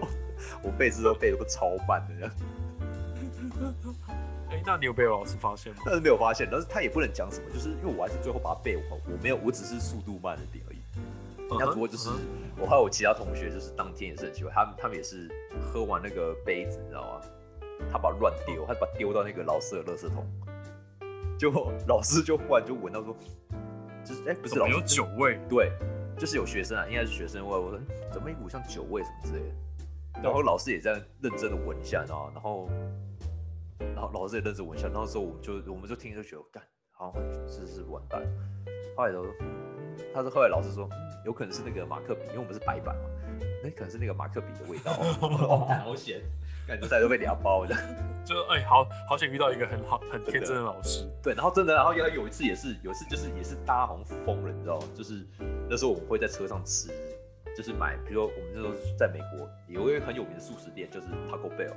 [0.63, 2.33] 我背诗都背的都超慢的这样，
[4.49, 5.81] 哎、那你有被老师发现吗？
[5.85, 10.77] 但是没有发现，但是他也不能讲什么，就是因为我还是最后把它背完，我没有，我只是速度慢了点而已。
[11.49, 15.29] 那不过就是嗯我还有其他同学，就是当天也是很奇怪，他们他们也是
[15.61, 17.21] 喝完那个杯子，你知道吗？
[17.91, 20.25] 他把乱丢，他把丢到那个老师的垃圾桶，
[21.37, 21.51] 就
[21.87, 23.15] 老师就忽然就闻到说，
[24.03, 25.37] 就是哎、不是怎么有酒味？
[25.49, 25.71] 对，
[26.17, 32.31] 就是有学生啊，应该是学生问我说嗯怎么一股像酒味什么之类的，然后老师也在认真的闻一下，你知道吗？
[32.33, 32.69] 然后
[33.93, 36.63] 然后老师也认真闻一下，然后时候我们就我们就听就觉得干，
[36.97, 38.21] 好像是是完蛋。
[38.95, 39.25] 后来都
[40.13, 43.09] 他是后来老师说，嗯有可能是那个马克笔，因为我们是白板嘛，
[43.63, 44.91] 那可能是那个马克笔的味道，
[45.25, 46.21] 哦好险，
[46.67, 47.75] 感觉大家都被俩包的。
[48.25, 51.07] 就哎、好好想遇到一个很好很天真的老师。
[51.21, 54.87] 对，然后真的，然后有有一次也是，有一次就是也是大家好像疯了，你知道吗？
[54.95, 55.25] 就是
[55.69, 56.89] 那时候我们会在车上吃，
[57.55, 61.73] 就是买，比如说我们那时候在美国有一个很有名的素食店，就是 Taco Bell，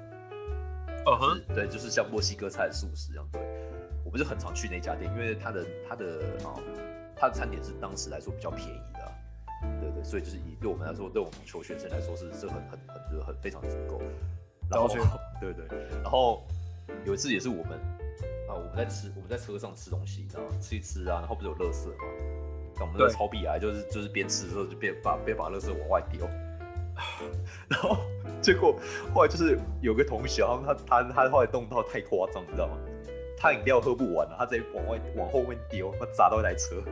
[0.88, 3.28] 嗯就哼是，对，就是像墨西哥菜的素食这样。
[3.32, 3.42] 对，
[4.08, 6.06] 我们是很常去那家店，因为它的它的
[6.42, 6.56] 啊、
[7.14, 9.12] 它的餐点是当时来说比较便宜的啊、
[9.82, 14.00] 对对，所以就是以对我们来说，对我们求学生来说是是很很很就是很非常足够。
[14.70, 14.88] 然后
[15.38, 15.66] 对对，
[16.02, 16.42] 然后
[17.04, 17.78] 有一次也是我们
[18.48, 20.56] 啊，我们在吃我们在车上吃东西，你知道吗？
[20.58, 22.04] 吃一吃啊，然后不是有垃圾吗？
[22.76, 26.26] 那我们那个对超必癌就是就是边吃的时候就边把边把垃圾往外丢，
[27.68, 27.98] 然后
[28.40, 28.74] 结果
[29.12, 32.78] 后来就是有个同学，他他他他后来动到太夸张，你知道吗？
[33.40, 36.82] 他饮料喝不完了，他直接往外往后面丢，他砸到一台车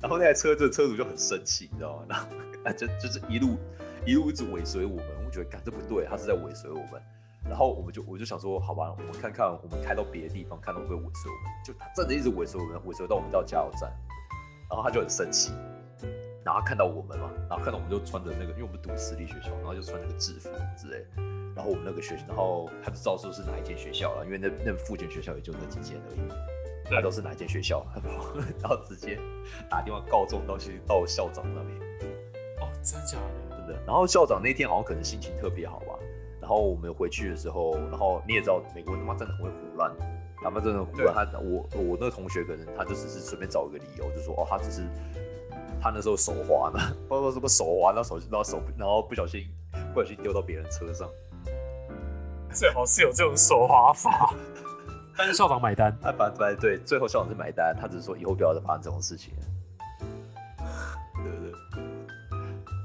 [0.00, 2.04] 然后那台车这车主就很生气，你知道吗？
[2.08, 2.26] 然后
[2.64, 3.56] 啊就就是一路
[4.04, 7.02] 一路一直尾随我们，我们觉得干这不对，他是在尾随我们。
[7.44, 11.52] 然后我们就我就想说，好吧，我们看看我们开到别的地方，看到会不会尾随我们。
[11.64, 13.90] 就他真的一直尾随我们，尾随到我们到加油站，
[14.70, 15.52] 然后他就很生气，
[16.44, 21.04] 然后看到我们嘛，然后看到我们就穿着那个，因为我们读私立学校，然后就穿那个制服之类。
[21.54, 26.20] 然后我们那个学校，然后他就知道说是哪一间学校了，因为那那附近学校也就那几间而已，
[26.90, 27.86] 他都是哪一间学校，
[28.60, 29.18] 然后直接
[29.68, 31.78] 打电话告状到去到校长那边。
[32.60, 33.18] 哦，真的假
[33.50, 33.56] 的？
[33.58, 33.74] 真的。
[33.86, 35.94] 然后校长那天好像可能心情特别好吧，
[36.40, 39.94] 然后我们回去的时候，然后你也知道美国人他妈真的很会胡乱，
[40.42, 41.14] 他们真的胡乱。
[41.14, 44.82] 他我我那个同学可能他就只是随便找一个理由，就说哦他只是
[45.82, 49.44] 他那时候手滑呢， 不知道什么手滑，然后手然后手然后不小心
[49.92, 51.08] 不小心丢到别人车上，
[52.52, 54.32] 最好是有这种手滑法。
[55.18, 59.42] 但是校长买单，啊反反对，最后校长是买单，他只是说以后不要再发生这种事情了。
[61.16, 61.52] 对对对。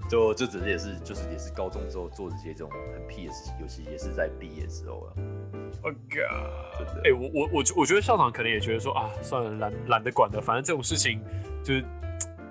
[0.09, 5.13] 就就只是也是就是也是高中之后做这些这种很屁的事情，尤其也是在毕业之后啊。
[5.83, 6.87] Oh God！
[6.87, 11.21] 真的哎、我我我我觉得校长可能也觉得说啊，算了，懒懒得管了，反正这种事情
[11.63, 11.85] 就是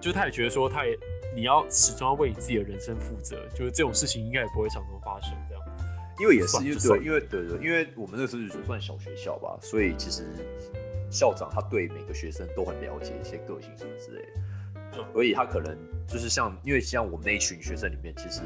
[0.00, 0.98] 就是他也觉得说，他也
[1.34, 5.62] 你要始终要为你自己的人生负责，就是这种事情应该也不会常常发生这样。
[6.18, 10.24] 因为也是因为对，算就算因为对对，因为我们那时候就算小学校吧，所以其实
[11.10, 14.24] 校长他对每个学生都很了解一些个性什么之类
[15.12, 18.40] 所以他可能就是像，因为像我们那一群学生里面，其实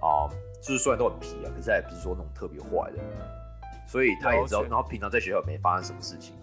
[0.00, 0.24] 啊、
[0.62, 2.98] 就是虽然都很皮啊，可是他也不是说那种特别坏的，
[3.86, 6.34] 所以他也知道，然后平常在学校也没发生什么事情，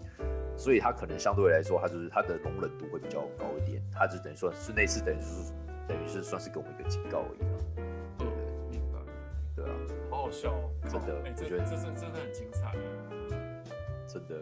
[0.64, 5.52] 所以他可能相对来说，他就是他的容忍度会比较高一点，他就等于说是那次等于是
[5.90, 7.52] 等于是算是给我们一个警告而已啊，
[8.20, 8.26] 嗯，
[8.72, 9.00] 明白。
[9.54, 9.76] 对啊，
[10.10, 11.66] 好好笑哦，真的哎、这我觉得？
[11.66, 12.72] 这是真的很精彩。
[14.08, 14.38] 真的，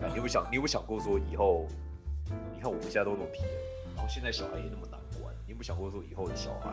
[0.00, 1.66] 啊你有没有想，你有没有想过说以后，
[2.54, 6.72] 你看我们现在都那么皮了，然后现在小孩也那么难管，你有没有想过说以后的小孩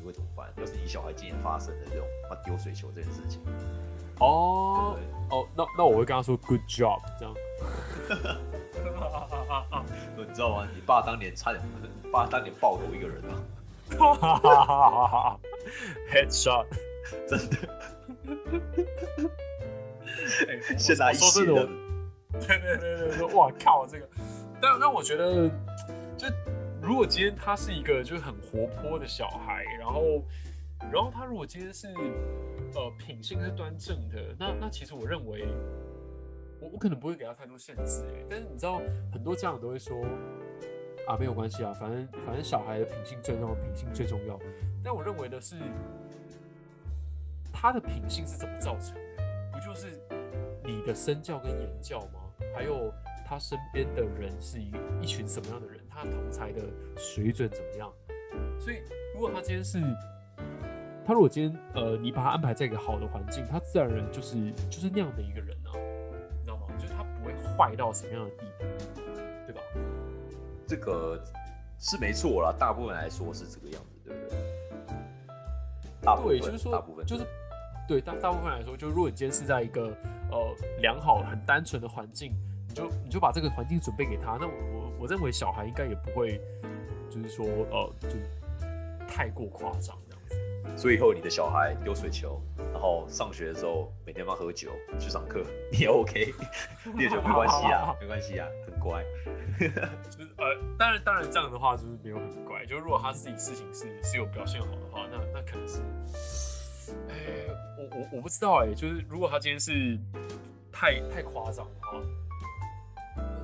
[0.00, 0.52] 你会怎么办？
[0.56, 3.40] 要是你小孩今年发生的这种他丢水球这件事情，
[4.18, 4.98] 哦。
[5.30, 7.32] 哦，那那我会跟他说 good job 这样。
[8.08, 8.16] 对？
[10.16, 10.68] 你知道吗？
[10.74, 11.62] 你爸当年差点，
[12.02, 13.40] 你爸当年爆头一个人啊
[16.12, 16.66] ，Headshot，
[17.26, 17.56] 真的，
[20.48, 21.68] 哎、现在一起说真的，我的，
[22.46, 24.06] 对对对对对，哇靠，这个，
[24.60, 25.48] 但但我觉得，
[26.16, 26.26] 就
[26.82, 30.22] 如果今天他是一个就是很活泼的小孩，然后
[30.92, 31.88] 然后他如果今天是
[32.74, 35.46] 呃品性是端正的，那那其实我认为，
[36.60, 38.80] 我我可能不会给他太多限制，哎，但是你知道
[39.12, 39.96] 很多家长都会说
[41.06, 44.38] 啊没有关系啊，反正反正小孩的品性最重要，品性最重要。
[44.82, 45.56] 但我认为的是，
[47.52, 49.00] 他的品性是怎么造成的？
[49.52, 50.00] 不就是
[50.64, 52.20] 你的身教跟言教吗？
[52.54, 52.92] 还有
[53.26, 55.80] 他身边的人是一一群什么样的人？
[55.88, 56.62] 他同才的
[56.96, 57.92] 水准怎么样？
[58.60, 58.76] 所以，
[59.14, 59.80] 如果他今天是，
[61.04, 64.36] 他如果今天呃，你把他安排在一个好的环境，他自然而然就是
[64.70, 65.74] 就是那样的一个人啊，
[67.58, 68.64] 坏到什么样的地步，
[69.46, 69.60] 对吧？
[70.64, 71.20] 这个
[71.78, 74.38] 是没错啦，大部分来说是这个样子，对不对？
[76.00, 77.26] 大部分对，就是说大部分就是
[77.88, 79.88] 对大大部分来说，就如果你今天是在一个
[80.30, 82.32] 呃良好、很单纯的环境，
[82.68, 86.40] 你就你就把这个环境准备给他，那我我认为小孩应该也不会，
[87.10, 88.16] 就是说呃就
[89.08, 89.96] 太过夸张。
[90.76, 92.40] 所以以后你的小孩丢水球，
[92.72, 95.42] 然后上学的时候每天帮喝酒去上课，
[95.72, 96.32] 你也 OK，
[96.94, 99.04] 你也觉得没关系啊，没关系啊，很乖。
[99.58, 105.80] 就是呃，当然当然这样的话就是没有很乖，就如果他自己事情是是有表现好的话，那那可能是，
[107.08, 109.98] 哎，我我我不知道哎，就是如果他今天是
[110.70, 112.00] 太太夸张的话。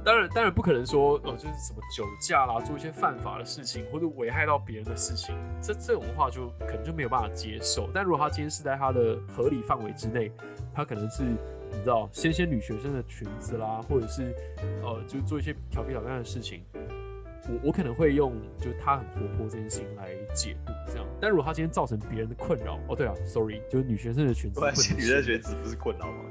[0.04, 7.88] 当然，当然不可能说，哦，就是什么酒驾啦，做一些犯法的事情，或者危害到别人的事情，这这种话就可能就没有办法接受。
[7.94, 10.30] 但如果他今天是在他的合理范围之内，
[10.74, 14.34] 他可能是你知道，掀掀女学生的裙子啦，或者是
[14.82, 16.62] 呃，就做一些调皮捣蛋的事情，
[17.48, 21.06] 我我可能会用就是他很活泼这件事情来解读这样。
[21.20, 24.60] 但如果他今天造成别人的困扰，哦，对啊，sorry，就是女学生的裙子，
[24.94, 26.24] 女学生裙子不是困扰吗？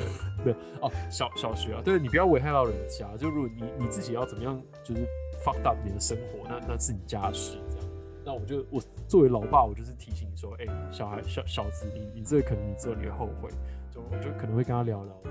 [0.44, 3.06] 对哦，小小学啊，对你不要危害到人家。
[3.16, 5.06] 就如果你你自己要怎么样，就是
[5.44, 7.58] fuck up 你的生活，那那是你家的事。
[7.70, 7.86] 这样，
[8.24, 13.50] 那我就我作为老爸，我就是提醒你说，哎，小孩小小子，你你这个可能你之后你会后悔。
[13.92, 15.22] 就我就可能会跟他聊聊。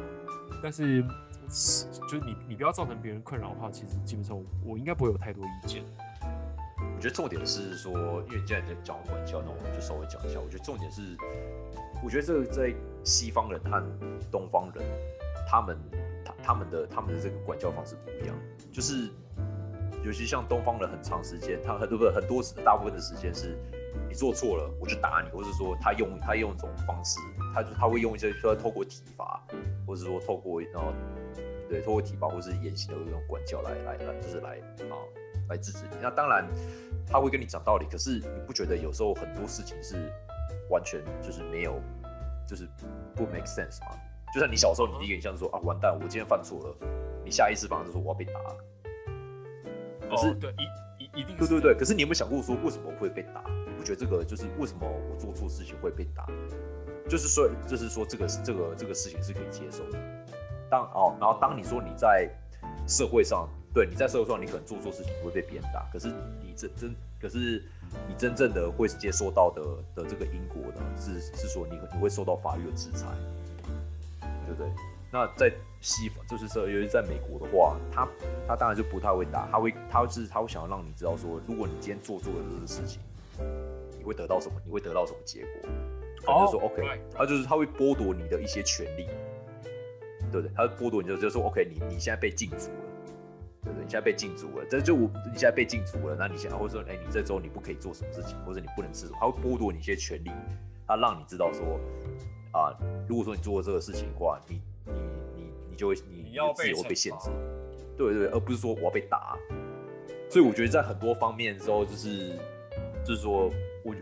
[0.64, 1.04] 但是
[1.48, 5.84] 就是你你不要造成别人困扰的话，其实基本上我应该不会有太多意见。
[6.78, 7.92] 我觉得重点是说，
[8.24, 10.40] 因为既然在讲管教，那我们就稍微讲一下。
[10.40, 11.02] 我觉得重点是，
[12.04, 12.74] 我觉得这个在
[13.04, 13.84] 西方人和
[14.32, 14.84] 东方人，
[15.48, 15.78] 他们
[16.24, 18.36] 他他们的他们的这个管教方式不一样。
[18.72, 19.10] 就是
[20.04, 23.58] 尤其像东方人，很长时间，他很多不很多大部分的时间是，
[24.08, 27.20] 你做错了我就打你，或者说他用他用一种方式，
[27.56, 29.42] 他就他会用一些说透过体罚，
[29.88, 30.94] 或者说透过然后
[31.70, 34.58] 对透过体罚或是严刑的这种管教来来来，就是来
[34.90, 35.00] 啊。
[35.48, 36.44] 来制止你，那当然
[37.08, 40.12] 他会跟你讲道理，可是你不觉得有时候很多事情是
[40.72, 41.80] 完全就是没有，
[42.48, 42.68] 就是
[43.16, 43.96] 不 make sense 吗？
[44.34, 46.76] 就像你小时候，你第一个印象是说啊，完蛋，我今天犯错了，
[47.24, 48.34] 你下意识反而是说我要被打。
[50.10, 50.52] 可是对
[50.98, 53.44] 一一一定对对对，可是你有没有想过说为什么会被打？
[53.68, 56.26] 你不觉得这个就是为什么我做错事情会被打？
[57.10, 59.98] 就是说，就是说这个这个这个事情是可以接受的。
[60.70, 62.30] 当哦，然后当你说你在
[62.88, 63.48] 社会上。
[63.76, 66.08] 对，你在社会上，你可能做错事情会被别人打，可是
[66.40, 67.62] 你真真，可是
[68.08, 69.62] 你真正的会接受到的
[69.94, 73.06] 的这个因果呢，是是说你你会受到法律的制裁，
[74.46, 74.72] 对不对？
[75.12, 75.52] 那在
[75.82, 78.08] 西方，就是说，尤其在美国的话，他
[78.48, 83.02] 他当然就不太会打，他会他是他会想要让你知道说，如果你今天做错了这个事情，
[83.98, 84.56] 你会得到什么？
[84.64, 85.70] 你会得到什么结果？
[86.26, 89.08] 他就说 OK，他就是他会剥夺你的一些权利，
[90.32, 90.52] 对不对？
[90.56, 92.86] 他剥夺你就就说 OK，你你现在被禁足了。
[93.66, 93.84] 对不对？
[93.84, 100.30] 你现在被禁足了，这就我你现在被禁足了，那你现在或者说，哎，你这周你不可以做什么事情，或者你不能吃什么，他会剥夺你一些权利，
[100.86, 101.80] 他让你知道说，
[102.52, 104.94] 啊，如果说你做了这个事情的话，你你
[105.36, 107.32] 你你就会你要自由会被限制，
[107.98, 109.36] 对对，而不是说我要被打。
[110.30, 112.38] 所以我觉得在很多方面之后，就是
[113.04, 113.50] 就是说，
[113.84, 113.96] 我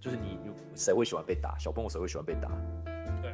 [0.00, 0.38] 就是你
[0.74, 1.56] 谁会喜欢被打？
[1.58, 2.48] 小朋友谁会喜欢被打？
[3.22, 3.32] 对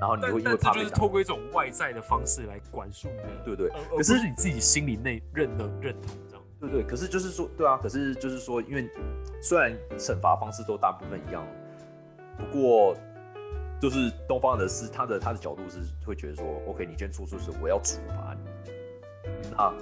[0.00, 3.70] 然后你会因为怕就是透过一种外在的方式来管束你的，对对。
[3.96, 6.82] 可是你自己心里内认的认同这样，对对。
[6.82, 7.78] 可是就是说，对啊。
[7.80, 8.90] 可是就是说，因为
[9.40, 11.46] 虽然惩罚方式都大部分一样，
[12.36, 12.96] 不过
[13.80, 18.72] 就是东方的是他的他的角度是会觉得说，OK，你今天做错事，我要处罚你。
[19.56, 19.72] 那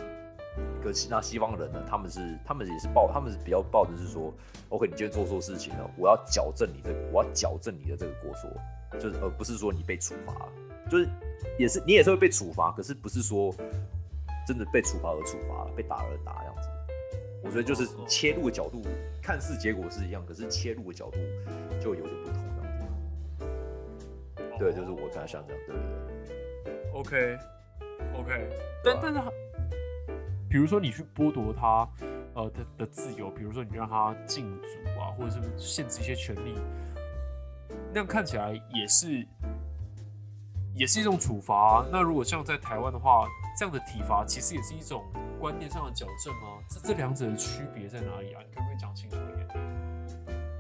[0.83, 1.83] 可是那西方人呢？
[1.89, 4.33] 他们是他们也是抱，他们是比较抱的是说
[4.71, 8.51] ，OK，你今天做错事情了，我要矫正你的，我要矫正你的这个过错。
[8.99, 10.49] 就是而不是说你被处罚，
[10.91, 11.09] 就是
[11.57, 13.55] 也是你也是会被处罚，可是不是说
[14.45, 16.69] 真的被处罚而处罚，被打而打这样子。
[17.45, 18.83] 我觉得就是切入的角度，
[19.23, 21.19] 看似结果是一样，可是切入的角度
[21.81, 22.89] 就有点不同这样
[23.39, 24.59] 子。
[24.59, 25.77] 对，就是我刚才想讲，对对
[26.67, 26.91] 对。
[26.93, 28.49] OK，OK，
[28.83, 29.21] 但但是，
[30.51, 31.89] 比如说你去剥夺他
[32.35, 36.57] 呃的的自由，比如说你让他禁足啊，或者是限制一些权利。
[37.93, 39.25] 那样看起来也是，
[40.75, 41.87] 也是一种处罚。
[41.93, 45.05] 那如果像在台湾的话，这样的体罚其实也是一种
[45.39, 46.59] 观念上的矫正吗？
[46.69, 48.43] 这这两者的区别在哪里啊？
[48.45, 49.49] 你可不可以讲清楚一点？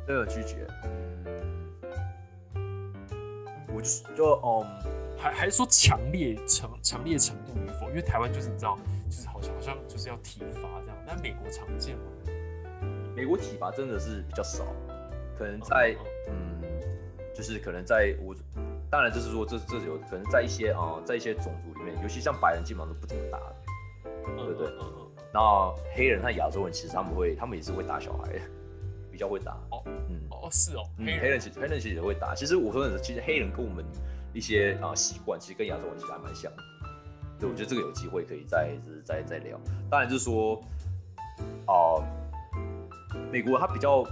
[0.06, 0.68] 都有拒绝。
[3.80, 4.66] 我就就嗯，
[5.18, 7.88] 还还是说强烈强强烈程度与否？
[7.88, 8.78] 因为台湾就是你知道，
[9.08, 10.96] 就是好像好像就是要体罚这样。
[11.06, 12.02] 但美国常见吗？
[13.16, 14.64] 美国体罚真的是比较少，
[15.38, 15.96] 可能在
[16.28, 16.60] 嗯。
[17.32, 18.34] 就是可能在我，
[18.90, 23.56] 当然就是说这这有可能在一些啊，在一些种族里面，尤其像白人基本上都不怎么打的，
[24.36, 24.68] 对不对？
[25.32, 28.59] 那黑人和亚洲人其实他们会，他们也是会打小孩，比
[29.20, 29.52] 较会打。
[29.70, 32.34] 哦，嗯，哦是哦，黑人其实黑人其实也会打。
[32.34, 33.84] 其实我说的是，其实黑人跟我们
[34.32, 36.50] 一些啊习惯，其实跟亚洲人其实还蛮像。
[37.38, 39.58] 对，我觉得这个有机会可以再再再聊。
[39.90, 40.60] 当然就是说，
[41.66, 42.02] 啊，
[43.30, 44.04] 美国他比较，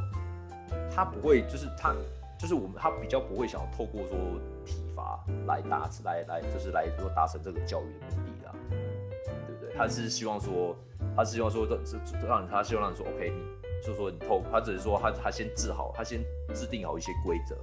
[0.95, 1.95] 他不会就是他。
[2.39, 4.17] 就是我们他比较不会想透过说
[4.65, 9.75] 体罚来达来来就是来说达成这个教育的目的啦，对不对？
[9.77, 10.77] 他是希望说，
[11.17, 13.43] 他是希望说这这让他希望让你说 OK，你
[13.83, 16.21] 就是说你透，他只是说他他先治好，他先
[16.55, 17.57] 制定好一些规则。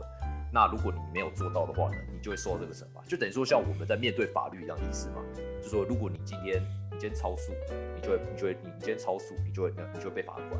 [0.54, 5.22] 那如果你没有做到的话呢，你就会受到这个惩罚，就等于说像我们在面对法律一样意思嘛，
[5.62, 6.62] 就说如果你今天
[6.92, 7.52] 你今天超速，
[7.94, 10.52] 你就会你就会你今天超速，你就会你就会被罚款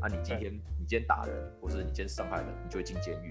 [0.00, 3.30] 啊，你今天你今天打人，或是你今天伤害人，你就会进监狱。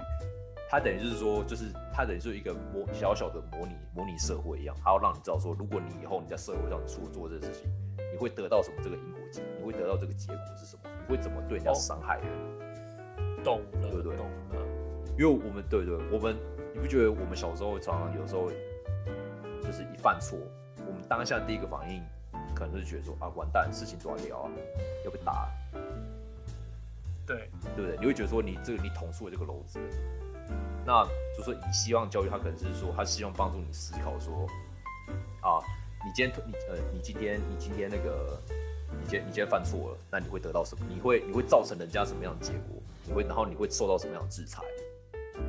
[0.70, 7.70] 他等于就是说，就是他等于是一个模小小的模拟模拟社会一样，他要让你知道说，如果你以后你在社会上出做这个事情，
[8.14, 14.16] 你会得到什么这个因果结，你会得到这个结果是什么，你会怎么对人家伤害人，懂了，对不对？
[14.16, 14.66] 懂了。
[15.18, 16.36] 因为我们对对，我们
[16.74, 18.50] 你不觉得我们小时候常常有时候
[19.62, 20.40] 就是一犯错，
[20.88, 22.02] 我们当下第一个反应
[22.56, 24.50] 可能就是觉得说啊完蛋，事情断掉啊，
[25.06, 25.48] 要被打，
[27.28, 27.98] 对对不对？
[28.00, 29.80] 你会觉得说你这个你捅出了这个篓子，
[30.84, 31.06] 那
[31.38, 34.48] 就说以希望教育，他可能是说他希望帮助你思考说
[35.42, 35.62] 啊，
[36.06, 38.40] 你今天你呃你今天你今天那个
[38.92, 40.86] 你今天你今天犯错了，那你会得到什么？
[40.90, 42.82] 你会你会造成人家什么样的结果？
[43.06, 44.62] 你会然后你会受到什么样的制裁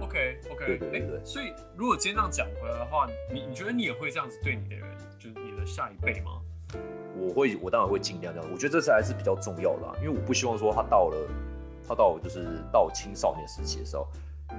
[0.01, 4.87] ？OK OK，对对对对所以如果今天这样讲回来的话，你你觉得你也会这样子对你的人，
[5.19, 6.41] 就是你的下一辈吗？
[7.17, 8.51] 我会，我当然会尽量这样。
[8.53, 11.29] 我觉得这次还是比较重要的、啊，因为我不希望说他到了，
[11.87, 14.09] 他到就是到青少年时期的时候，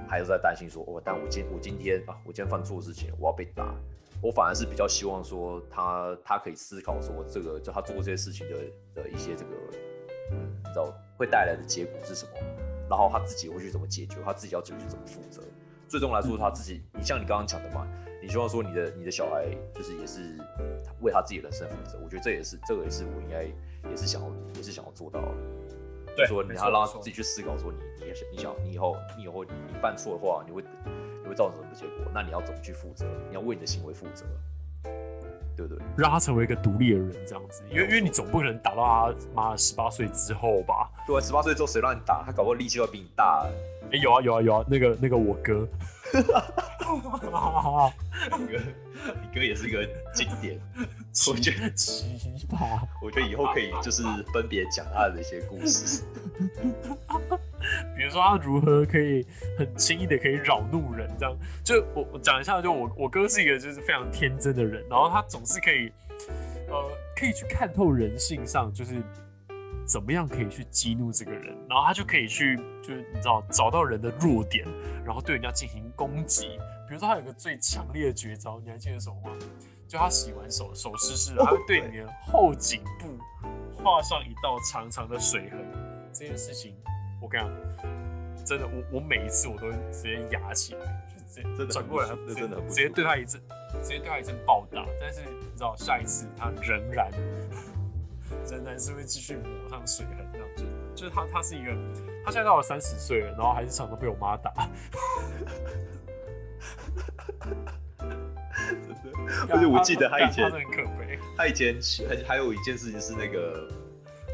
[0.08, 3.74] 还是在担心说，哦，但我今我今天啊，我今天犯错事情，我要被打。
[4.22, 9.50] 我反而是比较希望说他他可以思考说这个就他做这些事情的的一些这个，
[10.32, 12.32] 嗯，你知道会带来的结果是什么，
[12.88, 15.42] 然后他自己会去怎么解决，他自己要怎么去怎么负责。
[15.88, 17.86] 最终来说，他自己，你像你刚刚讲的嘛，
[18.20, 20.36] 你希望说你的你的小孩就是也是
[21.00, 23.44] 为他自己的人生负责，我觉得这也是这个也是我应该
[23.88, 25.28] 也是想要也是想要做到的。
[26.16, 29.50] 对说你要让他自己去思考，说你你你想你以后你以后你
[29.80, 30.68] 犯错的话，你会你
[31.28, 32.10] 会造成什么结果？
[32.14, 33.06] 那你要怎么去负责？
[33.28, 34.24] 你要为你的行为负责，
[35.56, 35.82] 对不对？
[35.96, 40.90] 让他成为一个独立的人，这样子，因为因为你总不可能打到他妈十八岁之后吧？
[41.06, 42.22] 对啊，十八岁之后谁让你打？
[42.24, 43.46] 他搞不好力气要比你大。
[43.92, 45.66] 哎、有啊有啊有啊，那个那个我哥，
[48.38, 48.58] 你哥，
[49.20, 50.60] 你哥也是一个经典。
[51.28, 54.02] 我觉得奇葩，我觉得以后可以就是
[54.32, 56.04] 分别讲他的一些故事。
[57.96, 59.26] 比如说他如何可以
[59.58, 61.34] 很轻易的可以扰怒人，这样
[61.64, 65.90] 就我我讲一下，就我我哥是一个就是非常天真的人，然后他总是可以
[66.68, 69.02] 呃可以去看透人性上就是
[69.86, 74.66] 怎么样可以去激怒这个人，然后他就可以去就是你知道找到人的弱点，
[75.04, 76.58] 然后对人家进行攻击。
[76.88, 79.36] 比如说他有个最强烈的绝招，你还记得什么吗？
[79.88, 83.16] 就他洗完手手湿湿的，他会对你的后颈部
[83.76, 85.64] 画上一道长长的水痕。
[86.12, 86.74] 这件事情，
[87.20, 93.40] 我跟你讲，真的，我我每一次我都直接压起来，就直接真的转过来，不舒服直接真的直接对他一阵，
[93.82, 94.84] 直接对他一阵暴打。
[95.00, 97.10] 但是你知道，下一次他仍然
[98.50, 101.70] 仍然是会继续抹上水痕，这样子就是他他是一个，
[102.24, 104.52] 他现在到了三十岁了，然后还是常常被我妈打。
[109.48, 111.18] 而且我记得他以前他很可悲。
[111.36, 111.76] 他以前
[112.08, 113.68] 还还有一件事情是那个，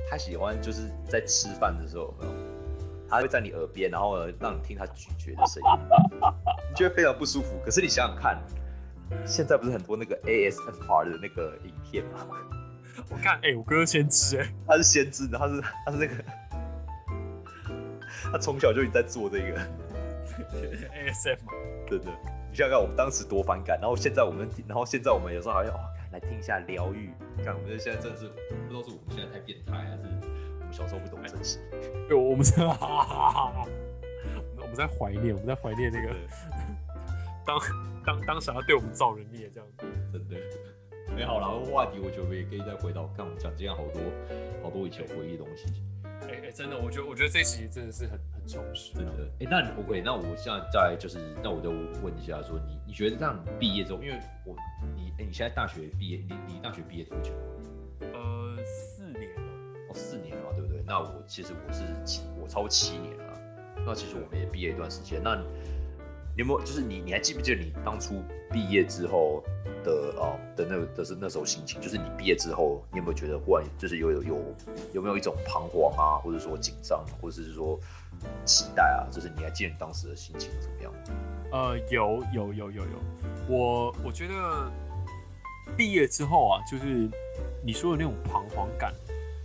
[0.09, 2.33] 他喜欢就是在吃饭的时候，有没有？
[3.09, 5.69] 他会在你耳边，然后呢让你听他咀嚼的声音，
[6.71, 7.61] 你觉得非常不舒服。
[7.65, 8.41] 可是你想想看，
[9.27, 12.27] 现在不是很多那个 ASMR 的那个影片吗？
[13.11, 16.15] 我看，哎、我哥先知哎、他是先知的，他是他是那个，
[18.33, 19.61] 他从小就在做这个
[20.93, 21.39] ，ASM，
[21.89, 22.13] 对对。
[22.51, 25.81] 你想想看，我们当时多反感，然后现在我们，然后现在我们有时候还要哦，
[26.13, 27.11] 来听一下疗愈。
[27.43, 30.03] 看，我们现在真的是不知道是我们现在太变态，还是
[30.61, 31.59] 我们小时候不懂珍惜。
[32.07, 33.73] 对，我们在，我们
[34.59, 36.15] 我们在怀念，我们在怀念那个
[37.47, 37.59] 当
[38.05, 39.87] 当当时他对我们造人孽这样子。
[40.13, 40.37] 真的。
[41.15, 44.03] 没好了，话题我觉得也可以再回到，看我们讲今天好多
[44.63, 45.67] 好多以前回忆的东西，
[46.23, 48.95] 哎、哎、真的，我觉得我觉得这期真的是很很充实。
[48.95, 49.13] 真的。
[49.41, 50.03] 哎、那你 OK？
[50.05, 51.71] 那我现在再就是，那我就
[52.03, 54.57] 问一下，说你你觉得这样毕业之后，因为我
[54.97, 57.31] 你哎、你现在大学毕业，你你大学毕业多久？
[58.01, 59.43] 呃，四年了，
[59.91, 60.83] 哦，四年了嘛，对不对？
[60.87, 63.25] 那我其实我是七，我超过七年了。
[63.85, 65.21] 那其实我们也毕业一段时间。
[65.23, 65.37] 那
[66.35, 69.43] 你有没有就是你你还记不记得你当初毕业之后
[69.85, 71.81] 的啊、的那个的是那时候心情？
[71.81, 74.55] 就是你毕业之后，你有没有觉得忽然就是有有有
[74.95, 77.79] 有没有一种彷徨啊，或者说紧张，或者是说
[78.45, 79.11] 期待啊？
[79.11, 80.93] 就是你还记得你当时的心情怎么样？
[81.51, 82.99] 呃，有有有有有，
[83.49, 84.73] 我我觉得
[85.77, 87.11] 毕业之后啊，就是
[87.65, 88.95] 你说的那种彷徨感，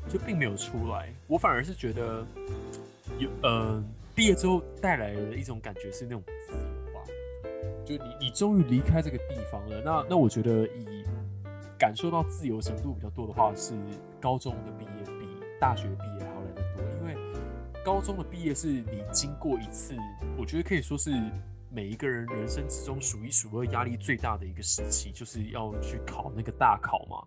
[0.07, 1.11] 就并没有出来。
[1.25, 2.25] 我反而是觉得
[3.17, 3.83] 有，呃，
[4.15, 6.23] 毕业之后带来的一种感觉是那种，
[7.87, 9.81] 就你你终于离开这个地方了。
[9.81, 11.05] 那那我觉得以
[11.79, 13.73] 感受到自由程度比较多的话，是
[14.19, 15.25] 高中的毕业比
[15.61, 17.15] 大学毕业还要来得多，因为
[17.85, 19.95] 高中的毕业是你经过一次，
[20.37, 21.11] 我觉得可以说是
[21.71, 27.23] 每一个人人生之中数一数二压力最大的一个时期，就是要去考那个大考嘛。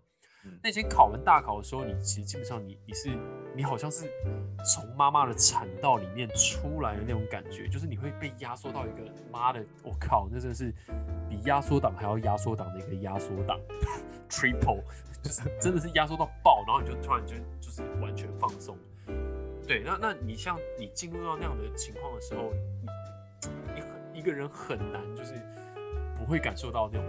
[0.63, 3.11] 那天考完大考的时候，你其实基本上你你是
[3.55, 4.07] 你好像是
[4.75, 8.99] 从妈妈的产道里面出来的那种感觉，就是你会被压缩到一个
[9.31, 10.73] 妈的，我靠，那真的是
[11.29, 13.59] 比压缩档还要压缩档的一个压缩档，
[14.31, 14.83] triple，
[15.23, 18.77] 就是真的是压缩到爆，然后你就突然间就是完全放松。
[19.67, 22.89] 对，那那你像你进入到那样的情况的时候，你
[23.75, 25.35] 你很一个人很难就是
[26.19, 27.07] 不会感受到那种。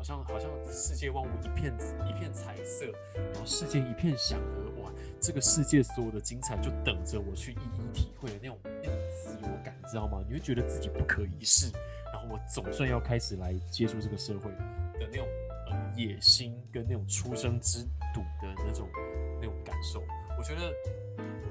[0.00, 1.74] 好像好像世界万物一片
[2.08, 4.90] 一片彩色，然后世界一片祥和，哇！
[5.20, 10.24] 这个世界所有的精彩就等着我去一一体会的那种那种自由感，你知道吗？
[10.26, 11.70] 你会觉得自己不可一世，
[12.10, 15.26] 然后我总算要开始来接触这个社会的那种
[15.68, 17.80] 呃野心跟那种出生之
[18.14, 18.88] 赌的那种
[19.38, 20.02] 那种感受。
[20.38, 20.72] 我觉得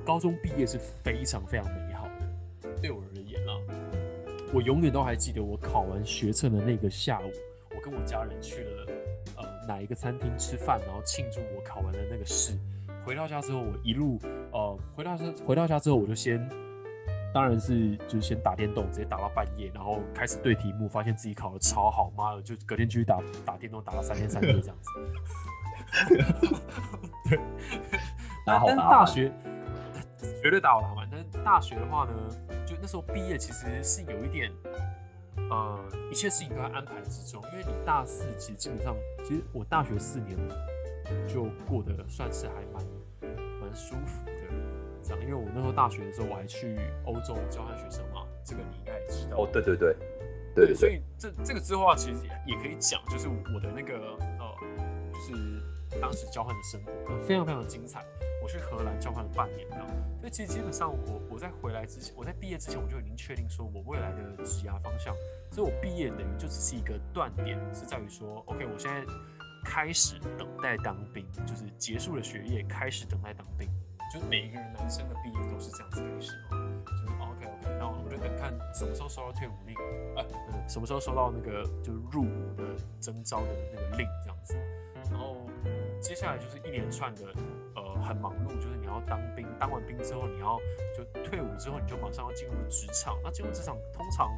[0.03, 2.07] 高中毕业是非常非常美好
[2.63, 3.53] 的，对我而言啊，
[4.51, 7.31] 我永远都还记得我考完学测的那个下午。
[7.79, 8.85] 我跟我家人去了
[9.37, 12.51] 呃哪一个餐厅吃饭，然后庆祝我考完了那个试。
[13.05, 14.19] 回到家之后，我一路
[14.51, 16.45] 呃回到家回到家之后，我就先
[17.33, 24.91] 当然是就是先打电动，直接打到半夜，然后开始对题目，发现自己考的超好，妈的就隔天继续打打电动，打到三天三夜这样子。
[27.29, 27.39] 对，
[28.45, 29.31] 但是大学
[30.43, 32.11] 绝对打好打满，但是大学的话呢，
[32.65, 34.51] 就那时候毕业其实是有一点。
[35.49, 35.79] 呃，
[36.11, 40.37] 一切事情都在安排之中，因为你大四其实基本上，其实我大学四年
[41.27, 42.85] 就过得算是还蛮
[43.59, 44.31] 蛮舒服的，
[45.01, 49.37] 这样，因为我那时候大学的时候我还去欧洲交换学生嘛，这个你应该也知道。
[49.37, 49.95] 哦，对对对，
[50.53, 53.97] 对，所以这这个之后啊，其实也可以讲，就是我的那个
[54.39, 54.55] 呃，
[55.11, 56.91] 就是当时交换的生活
[57.25, 58.05] 非常非常精彩。
[58.49, 59.87] 去荷兰交换了半年，这样，
[60.19, 65.15] 所以其实基本上我我在回来之前，我在毕业之前我就已经确定说我未来的职业方向，
[65.51, 69.05] 所以我毕业等于就只是一个断点，是在于说，OK，我现在
[69.63, 73.69] 开始等待当兵，就是结束了学业，开始等待当兵，
[74.11, 79.75] 就是每一个人男生的毕业都是这样子开始嘛，就是 OK OK，那我等看什么时候收到退伍令，
[80.17, 80.25] 哎，
[80.67, 82.63] 什么时候收到那个就是入伍的
[82.99, 84.55] 征召的那个令这样子，
[85.09, 85.37] 然后
[86.01, 87.33] 接下来就是一连串的。
[87.75, 90.57] 呃很忙碌，就是你要当兵，当完兵之后，你要
[90.97, 93.17] 就退伍之后，你就马上要进入职场。
[93.23, 94.31] 那进入职场，通常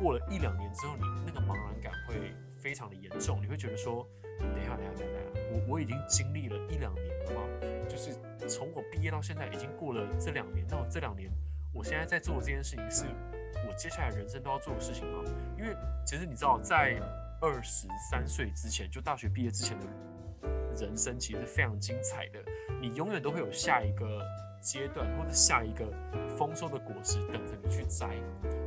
[0.00, 3.40] 过了一两年之后，你那个茫然感会非常的严重。
[3.40, 4.06] 你会觉得说，
[4.40, 7.40] 等一下，等一下，等一下，我我已经经历了一两年了吗？
[7.88, 8.12] 就是
[8.48, 10.66] 从我毕业到现在，已经过了这两年。
[10.68, 11.30] 那我这两年，
[11.74, 13.04] 我现在在做的这件事情，是
[13.66, 15.24] 我接下来人生都要做的事情吗？
[15.58, 16.96] 因为其实你知道，在
[17.40, 19.86] 二十三岁之前，就大学毕业之前的。
[20.76, 22.40] 人生其实是非常精彩的，
[22.80, 24.20] 你永远都会有下一个
[24.60, 25.86] 阶段或者下一个
[26.36, 28.08] 丰收的果实等着你去摘。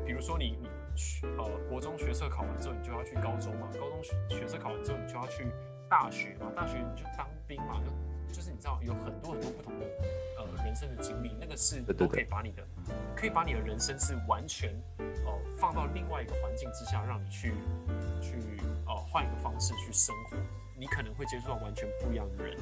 [0.05, 5.51] 比如说你你去呃国中学测考完之后，你就要去高中嘛；高中学学测考完之后，你就要去
[5.89, 7.81] 大学嘛；大学你就当兵嘛。
[7.83, 9.76] 就就是你知道有很多很多不同
[10.67, 12.61] 人生的经历，那个是都可以把你的
[13.15, 14.69] 可以把你的人生是完全
[15.25, 17.53] 哦放到另外一个环境之下，让你去
[18.21, 18.33] 去
[18.85, 20.35] 呃换一个方式去生活。
[20.77, 22.57] 你可能会接触到完全不一样的人，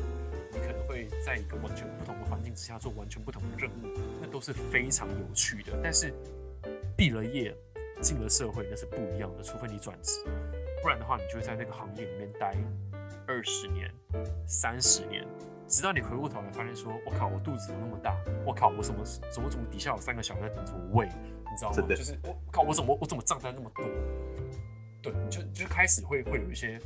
[0.51, 5.73] 你可能会在一个完全不同的环境之下做完全不同的任务，那都是非常有趣的。
[5.81, 6.13] 但是
[6.95, 7.53] 毕了业
[8.01, 10.23] 进了社会那是不一样的，除非你转职，
[10.83, 12.55] 不然的话你就会在那个行业里面待
[13.27, 13.91] 二十年、
[14.45, 15.25] 三十年，
[15.67, 18.15] 直到你回过头来发现说：“我靠，我肚子怎么那么大？
[18.45, 21.07] 我靠，我怎么怎么怎么底下有三个小孩在等着我喂？
[21.07, 21.95] 你知道吗？
[21.95, 23.85] 就是我靠，我怎么我怎么账单那么多？
[25.01, 26.79] 对，就就开始会会有一些。”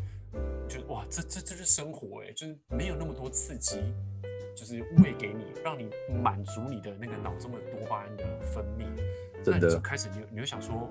[0.69, 3.81] 就哇，这这这是生活哎，就是没有那么多刺激，
[4.55, 5.89] 就是喂给你，让你
[6.21, 8.85] 满足你的那个脑中的多巴胺的分泌，
[9.43, 10.87] 那你就开始你你会想说，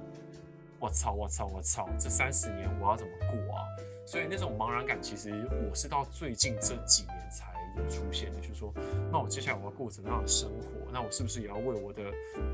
[0.80, 3.62] 我操我操我操，这三十年我要怎么过啊？
[4.04, 5.30] 所以那种茫然感，其实
[5.70, 7.57] 我是到最近这几年才有
[7.88, 8.72] 出现的，就是说，
[9.12, 10.90] 那我接下来我要过怎么样的生活？
[10.92, 12.02] 那我是不是也要为我的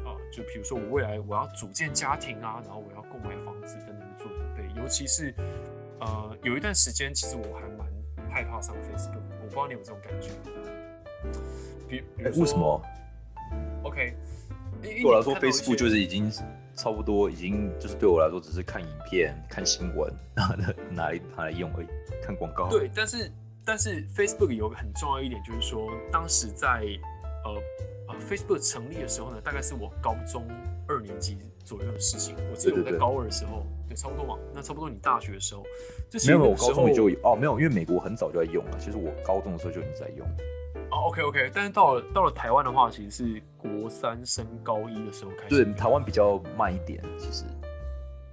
[0.05, 5.35] 啊，就比如说我未来我要组建家庭啊，然后我要购买房子等等做准备，尤其是。
[6.01, 7.87] 呃，有一段时间，其实我还蛮
[8.29, 10.29] 害怕上 Facebook，我不知道你有这种感觉。
[11.89, 12.03] 比，
[12.39, 12.83] 为什么
[13.85, 14.13] ？OK，
[14.83, 16.31] 对我来说，Facebook 就是已经
[16.75, 21.87] 差不多，已经就是对我来说，只是看影片、看新闻，拿来拿来拿来用而已，
[22.23, 22.69] 看广告。
[22.69, 23.33] 对，但是
[23.65, 26.85] 但是 Facebook 有个很重要一点，就是说，当时在
[27.45, 27.55] 呃
[28.09, 30.47] 呃，Facebook 成立的时候呢，大概是我高中
[30.87, 32.37] 二年级左右的事情。
[32.51, 34.39] 我记得我在高二的时候，对，差不多嘛。
[34.53, 35.65] 那差不多你大学的时候，
[36.11, 38.79] 就其没有，没有我高中就有哦，没有，因为美国很早就在用了。
[38.79, 40.27] 其实我高中的时候就已经在用。
[40.91, 47.45] 哦，OK OK，但是到了到了台湾的话，其实是国三升高一的时候开始对，台湾比较慢一点，其实。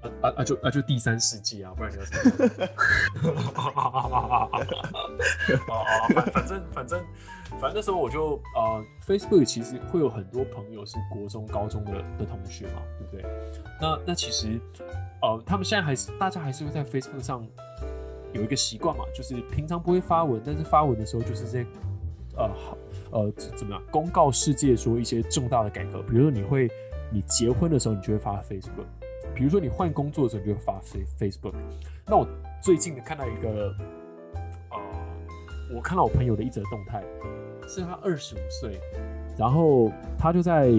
[0.02, 3.46] 啊啊啊就啊就第三世界啊，不然你要什么样？
[5.68, 7.00] 啊， 反反正反正
[7.60, 13.26] 反正那时候我就呃，Facebook 其实会有很多朋友是国中、高中的的同学嘛，对不对？
[13.80, 14.60] 那那其实
[15.22, 17.48] 呃，他们现在还是大家还是会在 Facebook 上
[18.34, 21.66] 有一个习惯嘛，就是平常不会发文，但是发文的时候就是在
[22.38, 22.78] 呃好
[23.12, 26.68] 呃怎么样公告世界说一些重大的改革，比如说你会
[27.12, 28.86] 你结婚的时候你就会发 Facebook，
[29.36, 31.54] 比如说你换工作的时候你就会发 Face Facebook。
[32.06, 32.28] 那我
[32.62, 33.74] 最近看到一个
[34.70, 34.78] 呃，
[35.76, 37.04] 我看到我朋友的一则动态，
[37.68, 38.80] 是他二十五岁，
[39.38, 40.72] 然后他就在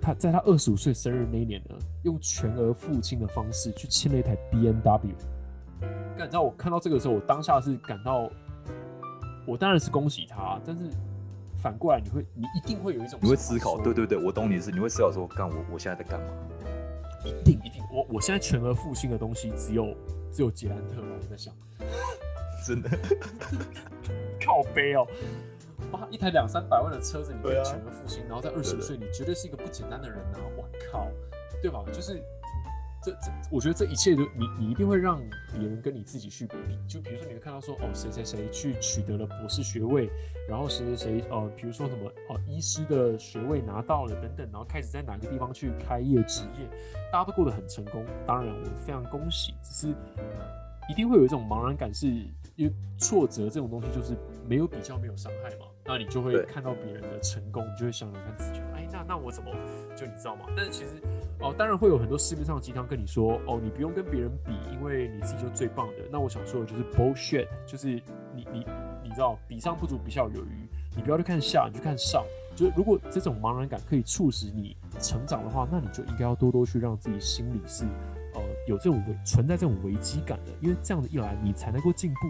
[0.00, 5.14] 他在他二十五岁生日那一年呢，用全额付清的方式去签了一台 B N W。
[6.16, 8.30] 但你知道我看到这个时候，我当下是感到，
[9.46, 10.84] 我当然是恭喜他，但是
[11.56, 16.26] 反过来你会，你一定会有一种你会思考，对对对，我懂你的意思，你会思考说，干我我现在在干嘛？
[17.24, 19.94] 一定一定，我我现在全额复兴的东西只有
[20.32, 21.54] 只有捷安特吧，我在想，
[22.66, 22.88] 真的，
[24.44, 25.06] 靠背哦，
[25.92, 30.40] 哇一台两三百万的车子，你可以全额复兴，然后在二十岁，你绝对是一个不简单的人啊！
[30.56, 31.08] 我靠，
[31.62, 31.82] 对吧？
[31.92, 32.22] 就是
[33.02, 35.18] 这这，我觉得这一切都你你一定会让
[35.52, 40.10] 别人跟你自己去比，就比如说你会看到说哦谁谁谁去取得了博士学位，
[40.48, 46.68] 然后谁谁谁呃，比如说什么哦医师的学位拿到了等等，然后开始在哪个地方去开业职业，
[47.10, 49.94] 大家都过得很成功，当然我非常恭喜，只是
[50.90, 52.06] 一定会有一种茫然感是，
[52.56, 54.14] 因为挫折这种东西就是
[54.46, 59.50] 没有比较没有伤害嘛，那你就会看到别人的成功，你就会想想看自己，哎，那那我怎么
[59.96, 60.46] 就你知道吗？
[60.56, 60.90] 但是其实
[61.40, 66.04] 哦，当然会有很多市面上的鸡汤跟你说，哦，你不用跟别人比，因为你自己就最棒的。
[66.10, 67.88] 那我想说的就是 bullshit，就是
[68.34, 68.66] 你你
[69.02, 72.24] 你知道，比上不足，比下有余，你不要去看下，你去看上。
[72.54, 77.84] 就是如果这种茫然感可以促使你成长的话，那你就应该要多多去让自己心里是
[78.34, 82.20] 呃有这种危存在这种危机感的，因为这样的一来，你才能够进步。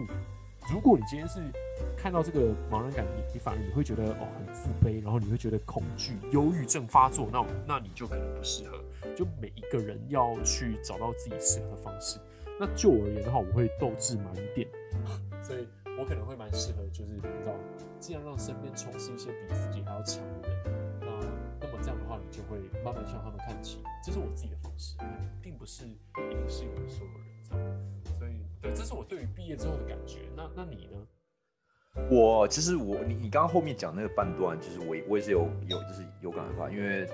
[0.71, 1.41] 如果你今天是
[1.97, 8.77] 看到这个茫然感，你你反而你会觉得哦很自卑，然后你会觉得恐惧、忧郁症发作，那那你就可能不适合。
[9.15, 12.19] 就每一个人要去找到自己适合的方式。
[12.59, 14.67] 那就我而言的话，我会斗志满点，
[15.43, 15.67] 所以
[15.99, 17.53] 我可能会蛮适合，就是你知道，
[17.99, 20.63] 尽量让身边充斥一些比自己还要强的人。
[21.01, 21.07] 那
[21.59, 23.81] 那么这样的话，你就会慢慢向他们看齐。
[24.03, 24.95] 这是我自己的方式，
[25.41, 25.97] 并不是一
[26.29, 27.65] 定适用于所有人这样。
[28.19, 30.19] 所以，对，这是我对于毕业之后的感觉。
[30.35, 30.99] 那那你呢？
[32.09, 37.07] 我其实我你你刚刚后面讲那个半段，就是我我也是有有就是有感而发，因为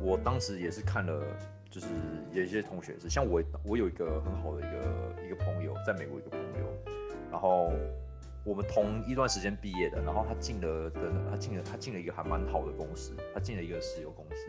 [0.00, 1.22] 我当时也是看了，
[1.70, 1.86] 就是
[2.32, 6.92] 有一些同学是像我我有一个很好的一个一个朋友，在美国一个朋友，
[7.30, 7.72] 然后
[8.44, 14.46] 我们同一段时间毕业的，然后他进了的他进了他进了一个还蛮好的公司，他进了一个石油公司，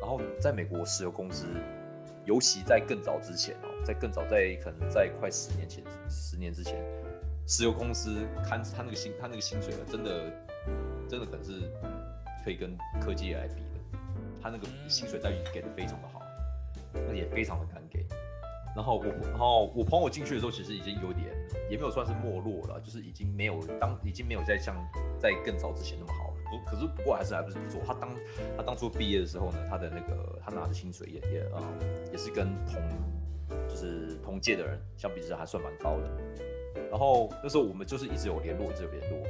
[0.00, 1.46] 然后在美国石油公司，
[2.24, 6.82] 尤其在更早之前哦，在更早在可能在快十年前十年之前。
[7.46, 10.32] 石油公司看他那个薪，他那个薪水了，真的，
[11.08, 11.70] 真的可能是
[12.44, 13.98] 可以跟科技来比的。
[14.42, 16.20] 他那个薪水待遇给的非常的好，
[16.92, 18.06] 那也非常的敢给。
[18.74, 21.28] 然后我，然后我朋友进去的时候，其实已经有点，
[21.70, 24.74] 也没有算是没落了，就是已经没有当，已经没有再像
[25.18, 26.36] 在更早之前那么好了。
[26.50, 27.80] 不，可是不过还是还不是不错。
[27.86, 28.10] 他当
[28.56, 31.62] 他当初毕业的时候呢，他的那个他拿的薪水也也啊、
[32.10, 32.82] 也是跟同
[33.68, 36.10] 就是同届的人相比之下还算蛮高的。
[36.90, 39.26] 然后那时候我们就是一直有联络，一直有联络。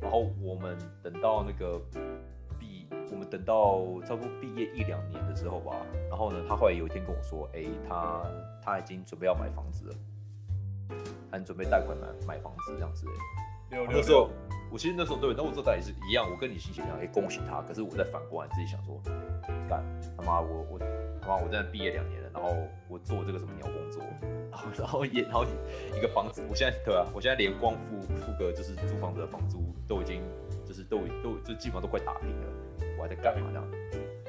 [0.00, 1.80] 然后我们等到那个
[2.58, 5.76] 毕，我们等到差不多毕业一两年的时候吧。
[6.08, 8.22] 然后呢，他后来有一天跟我说：“哎，他
[8.62, 9.94] 他已经准备要买房子了，
[11.30, 13.06] 他准备贷款买买房子这样子。”
[13.70, 14.30] 六那时候，
[14.72, 17.60] 我其实那时候对，那我这代也是一样，我跟你心情一样，哎，恭喜他。
[17.62, 18.98] 可是我在反过来自己想说，
[19.68, 19.84] 干
[20.16, 20.78] 他妈我我
[21.28, 22.56] 他妈我在毕业两年了，然后
[22.88, 24.02] 我做这个什么鸟工作，
[24.50, 25.44] 然后然后也然后
[25.94, 30.22] 一个房子，我现在对啊，我现在连光付付个就是租房子的房租都已经
[30.64, 32.46] 就是都都就基本上都快打平了，
[32.96, 33.70] 我还在干嘛这样？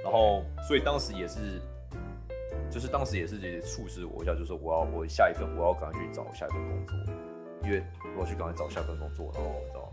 [0.04, 1.62] 然后所以当时也是。
[2.72, 6.96] 就是当时也是也促使我一下，就是我要我下一份我要赶快去找下一份工作，
[7.64, 7.82] 因为
[8.16, 9.90] 我要去赶快找下一份工作，然后你知道，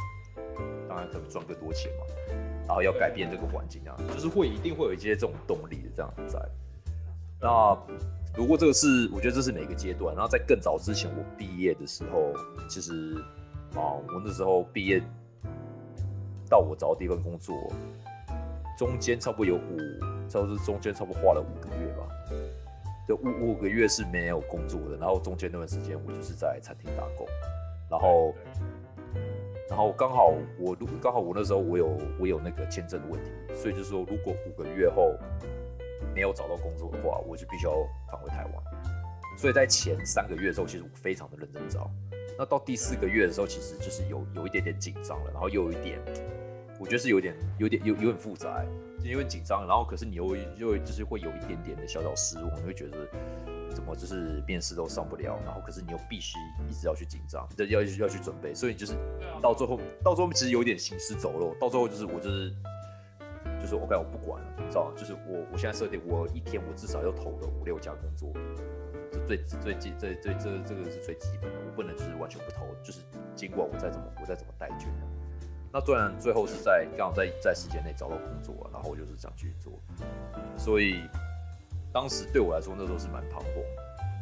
[0.87, 2.05] 当然可能赚更多钱嘛，
[2.67, 6.39] 然后要改变这个环境啊，就是会一定会有一些这种动力的这样子在。
[7.41, 7.77] 那
[8.35, 12.33] 不过这个是我觉得这是每个阶段，然后在更早之前我毕业的时候，
[12.69, 13.15] 其实
[13.75, 15.03] 啊我那时候毕业
[16.49, 17.55] 到我找到第一份工作，
[18.79, 19.79] 中间差不多有五，
[20.29, 22.07] 差不多是中间差不多花了五个月吧。
[23.07, 27.25] 就五五个月是没有工作的，然后中间那段时间我就是在餐厅打工，
[27.89, 28.35] 然后
[29.71, 35.15] 然后刚好我如刚好我那时候我有我有那个签证的问题，所以就是说如果五个月后
[36.15, 37.73] 没有找到工作的话，我就必须要
[38.11, 38.53] 返回台湾。
[39.37, 41.91] 所以在前三个月的时候，其实我非常的认真找。
[42.39, 45.99] 那到第四个月的时候，其实就是有有一点点紧张了，然后又有一点，
[46.79, 48.65] 我觉得是有点有点有有点复杂，
[48.99, 53.09] 就因为紧张，然后可是你又又就是会有一点点的小小失望，你会觉得
[53.75, 56.39] 怎么就是面试都上不了，然后可是你又必须
[56.69, 58.95] 一直要去紧张，要要去准备，所以就是
[59.43, 62.53] 到最后到最后其实有点行尸走肉，到最后就是我就是
[63.67, 68.33] 就是 OK 我不管了，你知道就是我我现在设定我一天我至少要投个五六家工作。
[69.27, 73.01] 最最基最最这这个是最基本的，我不能就是完全不投，就是
[73.35, 74.89] 尽管我再怎么我再怎么带卷，
[75.73, 79.73] 那虽然最后是在刚好在在时间内找到工作，然后我就是这样去做，
[80.57, 81.03] 所以
[81.93, 83.65] 当时对我来说那时候是蛮彷徨。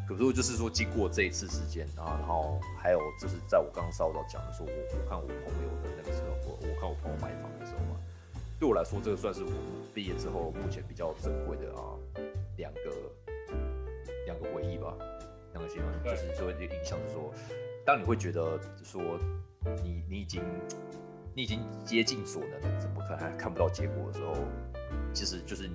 [0.07, 7.93] 可是我就是说经过这一次时间啊，然后还有就是在我刚刚稍早讲的说，我我看我朋友的那个时候，我我看我朋友买房的时候，
[8.59, 9.50] 对我来说这个算是我
[9.92, 11.94] 毕业之后目前比较珍贵的啊
[12.57, 12.80] 两个。
[14.26, 14.96] 两个回忆吧，
[15.52, 17.30] 两个阶段就是说影响，是说，
[17.84, 19.02] 当你会觉得说
[19.82, 20.42] 你你已经
[21.34, 24.34] 你已经竭尽所能了，怎么可能还看不到结果的时候，
[25.12, 25.68] 其实就是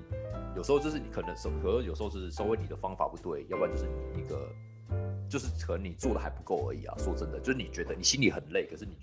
[0.55, 4.49] 有时候就是你可能手，可能有时候是稍微你的方法不对，要不然就是你那个
[5.29, 6.95] 就是可能你做的还不够而已啊。
[6.97, 8.97] 说真的，就是你觉得你心里很累，可是你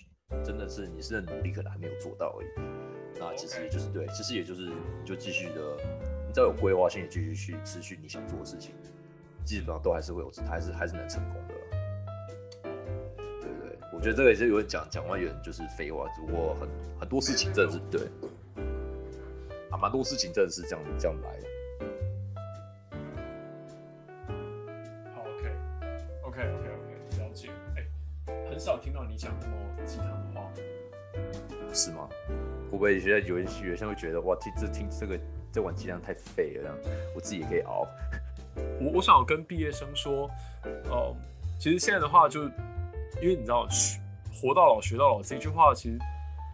[0.44, 2.48] 真的是你是的努力可能还没有做到而已。
[3.18, 5.76] 那其实也就是对，其实也就是你就继续的，
[6.26, 8.74] 你只要有规划性，继续去持续你想做的事情。
[9.44, 11.54] 基本上都还是会有，还是还是能成功的，
[13.40, 13.48] 对？
[13.92, 18.00] 我觉得这个也是有人讲讲完有人就是废话，只不过很很多事情真的是对，
[19.70, 21.38] 啊，蛮多事情真的是这样这样来
[25.14, 27.52] ，OK，OK，OK，OK，了解。
[27.76, 27.86] 哎，
[28.50, 29.54] 很少听到你讲那么
[29.86, 30.50] 鸡汤的话，
[31.72, 32.08] 是吗？
[32.76, 35.18] 会不会现在有些学生会觉得哇，听这听这个
[35.50, 36.76] 这碗鸡汤太废了，这样
[37.14, 37.86] 我自己也可以熬。
[38.78, 40.30] 我我想跟毕业生说，
[40.90, 41.16] 呃，
[41.58, 42.42] 其实现在的话，就
[43.22, 43.98] 因为你知道“学
[44.30, 45.98] 活到老学到老”这句话，其实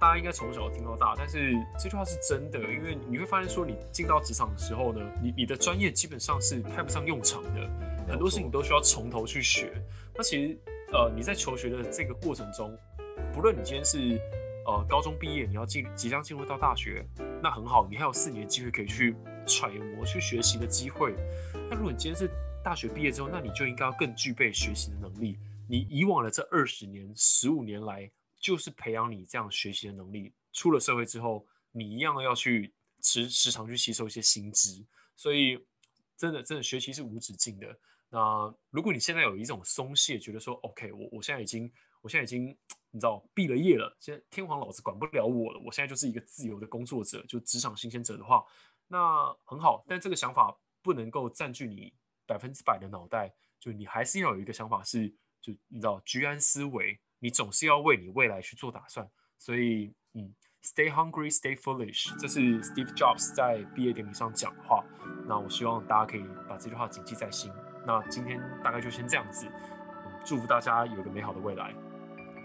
[0.01, 1.15] 大家应该从小听到大。
[1.19, 7.69] 但是这句话是真的，因为你会发现说，你进到职场的时候呢，你你的专业基本上是派不上用场的，
[8.09, 9.73] 很多事情都需要从头去学。
[10.15, 10.57] 那其实
[10.93, 12.73] 呃，你在求学的这个过程中，
[13.33, 14.21] 不论你今天是
[14.67, 17.07] 呃高中毕业，你要进即将进入到大学，
[17.43, 21.15] 那很好，你还有四年机会可以去揣摩、去学习的机会。
[21.71, 22.31] 那如果你今天是
[22.63, 25.39] 大学毕业之后，那你就应该要更具备学习的能力。
[25.69, 30.33] 你以往的这二十年、十五年来，就是培养你这样学习的能力。
[30.53, 34.85] 出了社会之后，你一样要去时时常去吸收一些新知。
[35.17, 35.59] 所以，
[36.17, 37.67] 真的真的学习是无止境的。
[38.11, 41.73] 那如果你现在有一种松懈，觉得说 OK，我我现在已经
[42.03, 42.55] 我现在已经
[42.91, 48.45] 你知道毕了业了，现在天皇老子管不了我了，我现在就是一个自由的工作者，就职场新鲜者的话，
[48.89, 49.83] 那很好。
[49.89, 50.55] 但这个想法。
[50.85, 51.95] 不能够占据你
[52.27, 55.09] 百分之百的脑袋，就你还是要有一个想法是，
[55.41, 59.09] 就你知道居安思危，你总是要为你未来去做打算。
[59.39, 60.35] 所以，嗯
[60.65, 64.85] ，Stay hungry, stay foolish，这是 Steve Jobs 在毕业典礼上讲的话。
[65.29, 67.53] 那我希望大家可以把这句话谨记在心。
[67.87, 69.47] 那今天大概就先这样子，
[70.25, 71.73] 祝福大家有个美好的未来。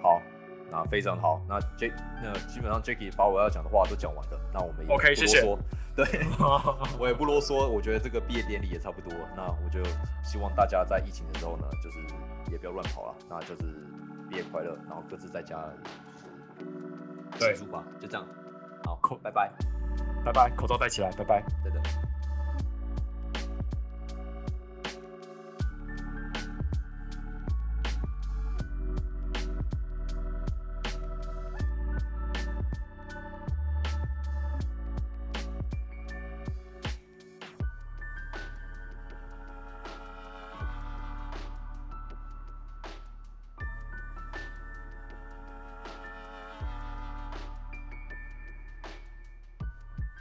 [0.07, 0.21] 好。
[0.69, 5.39] 那非常好，那 J 那基本上 Jacky 把我要讲的话都讲完了，那我们也 OK 谢谢。
[5.95, 6.05] 对，
[6.99, 9.81] 我也不啰嗦，我觉得这个毕业典礼也差不多，那我就
[10.25, 11.99] 希望大家在疫情的时候呢，就是
[12.51, 13.79] 也不要乱跑了，那就是
[14.29, 15.55] 毕业快乐，然后各自在家
[17.39, 18.27] 就是庆祝吧，就这样，
[18.83, 19.49] 好，拜拜，
[20.25, 22.06] 拜拜，口罩戴起来，拜拜，对的。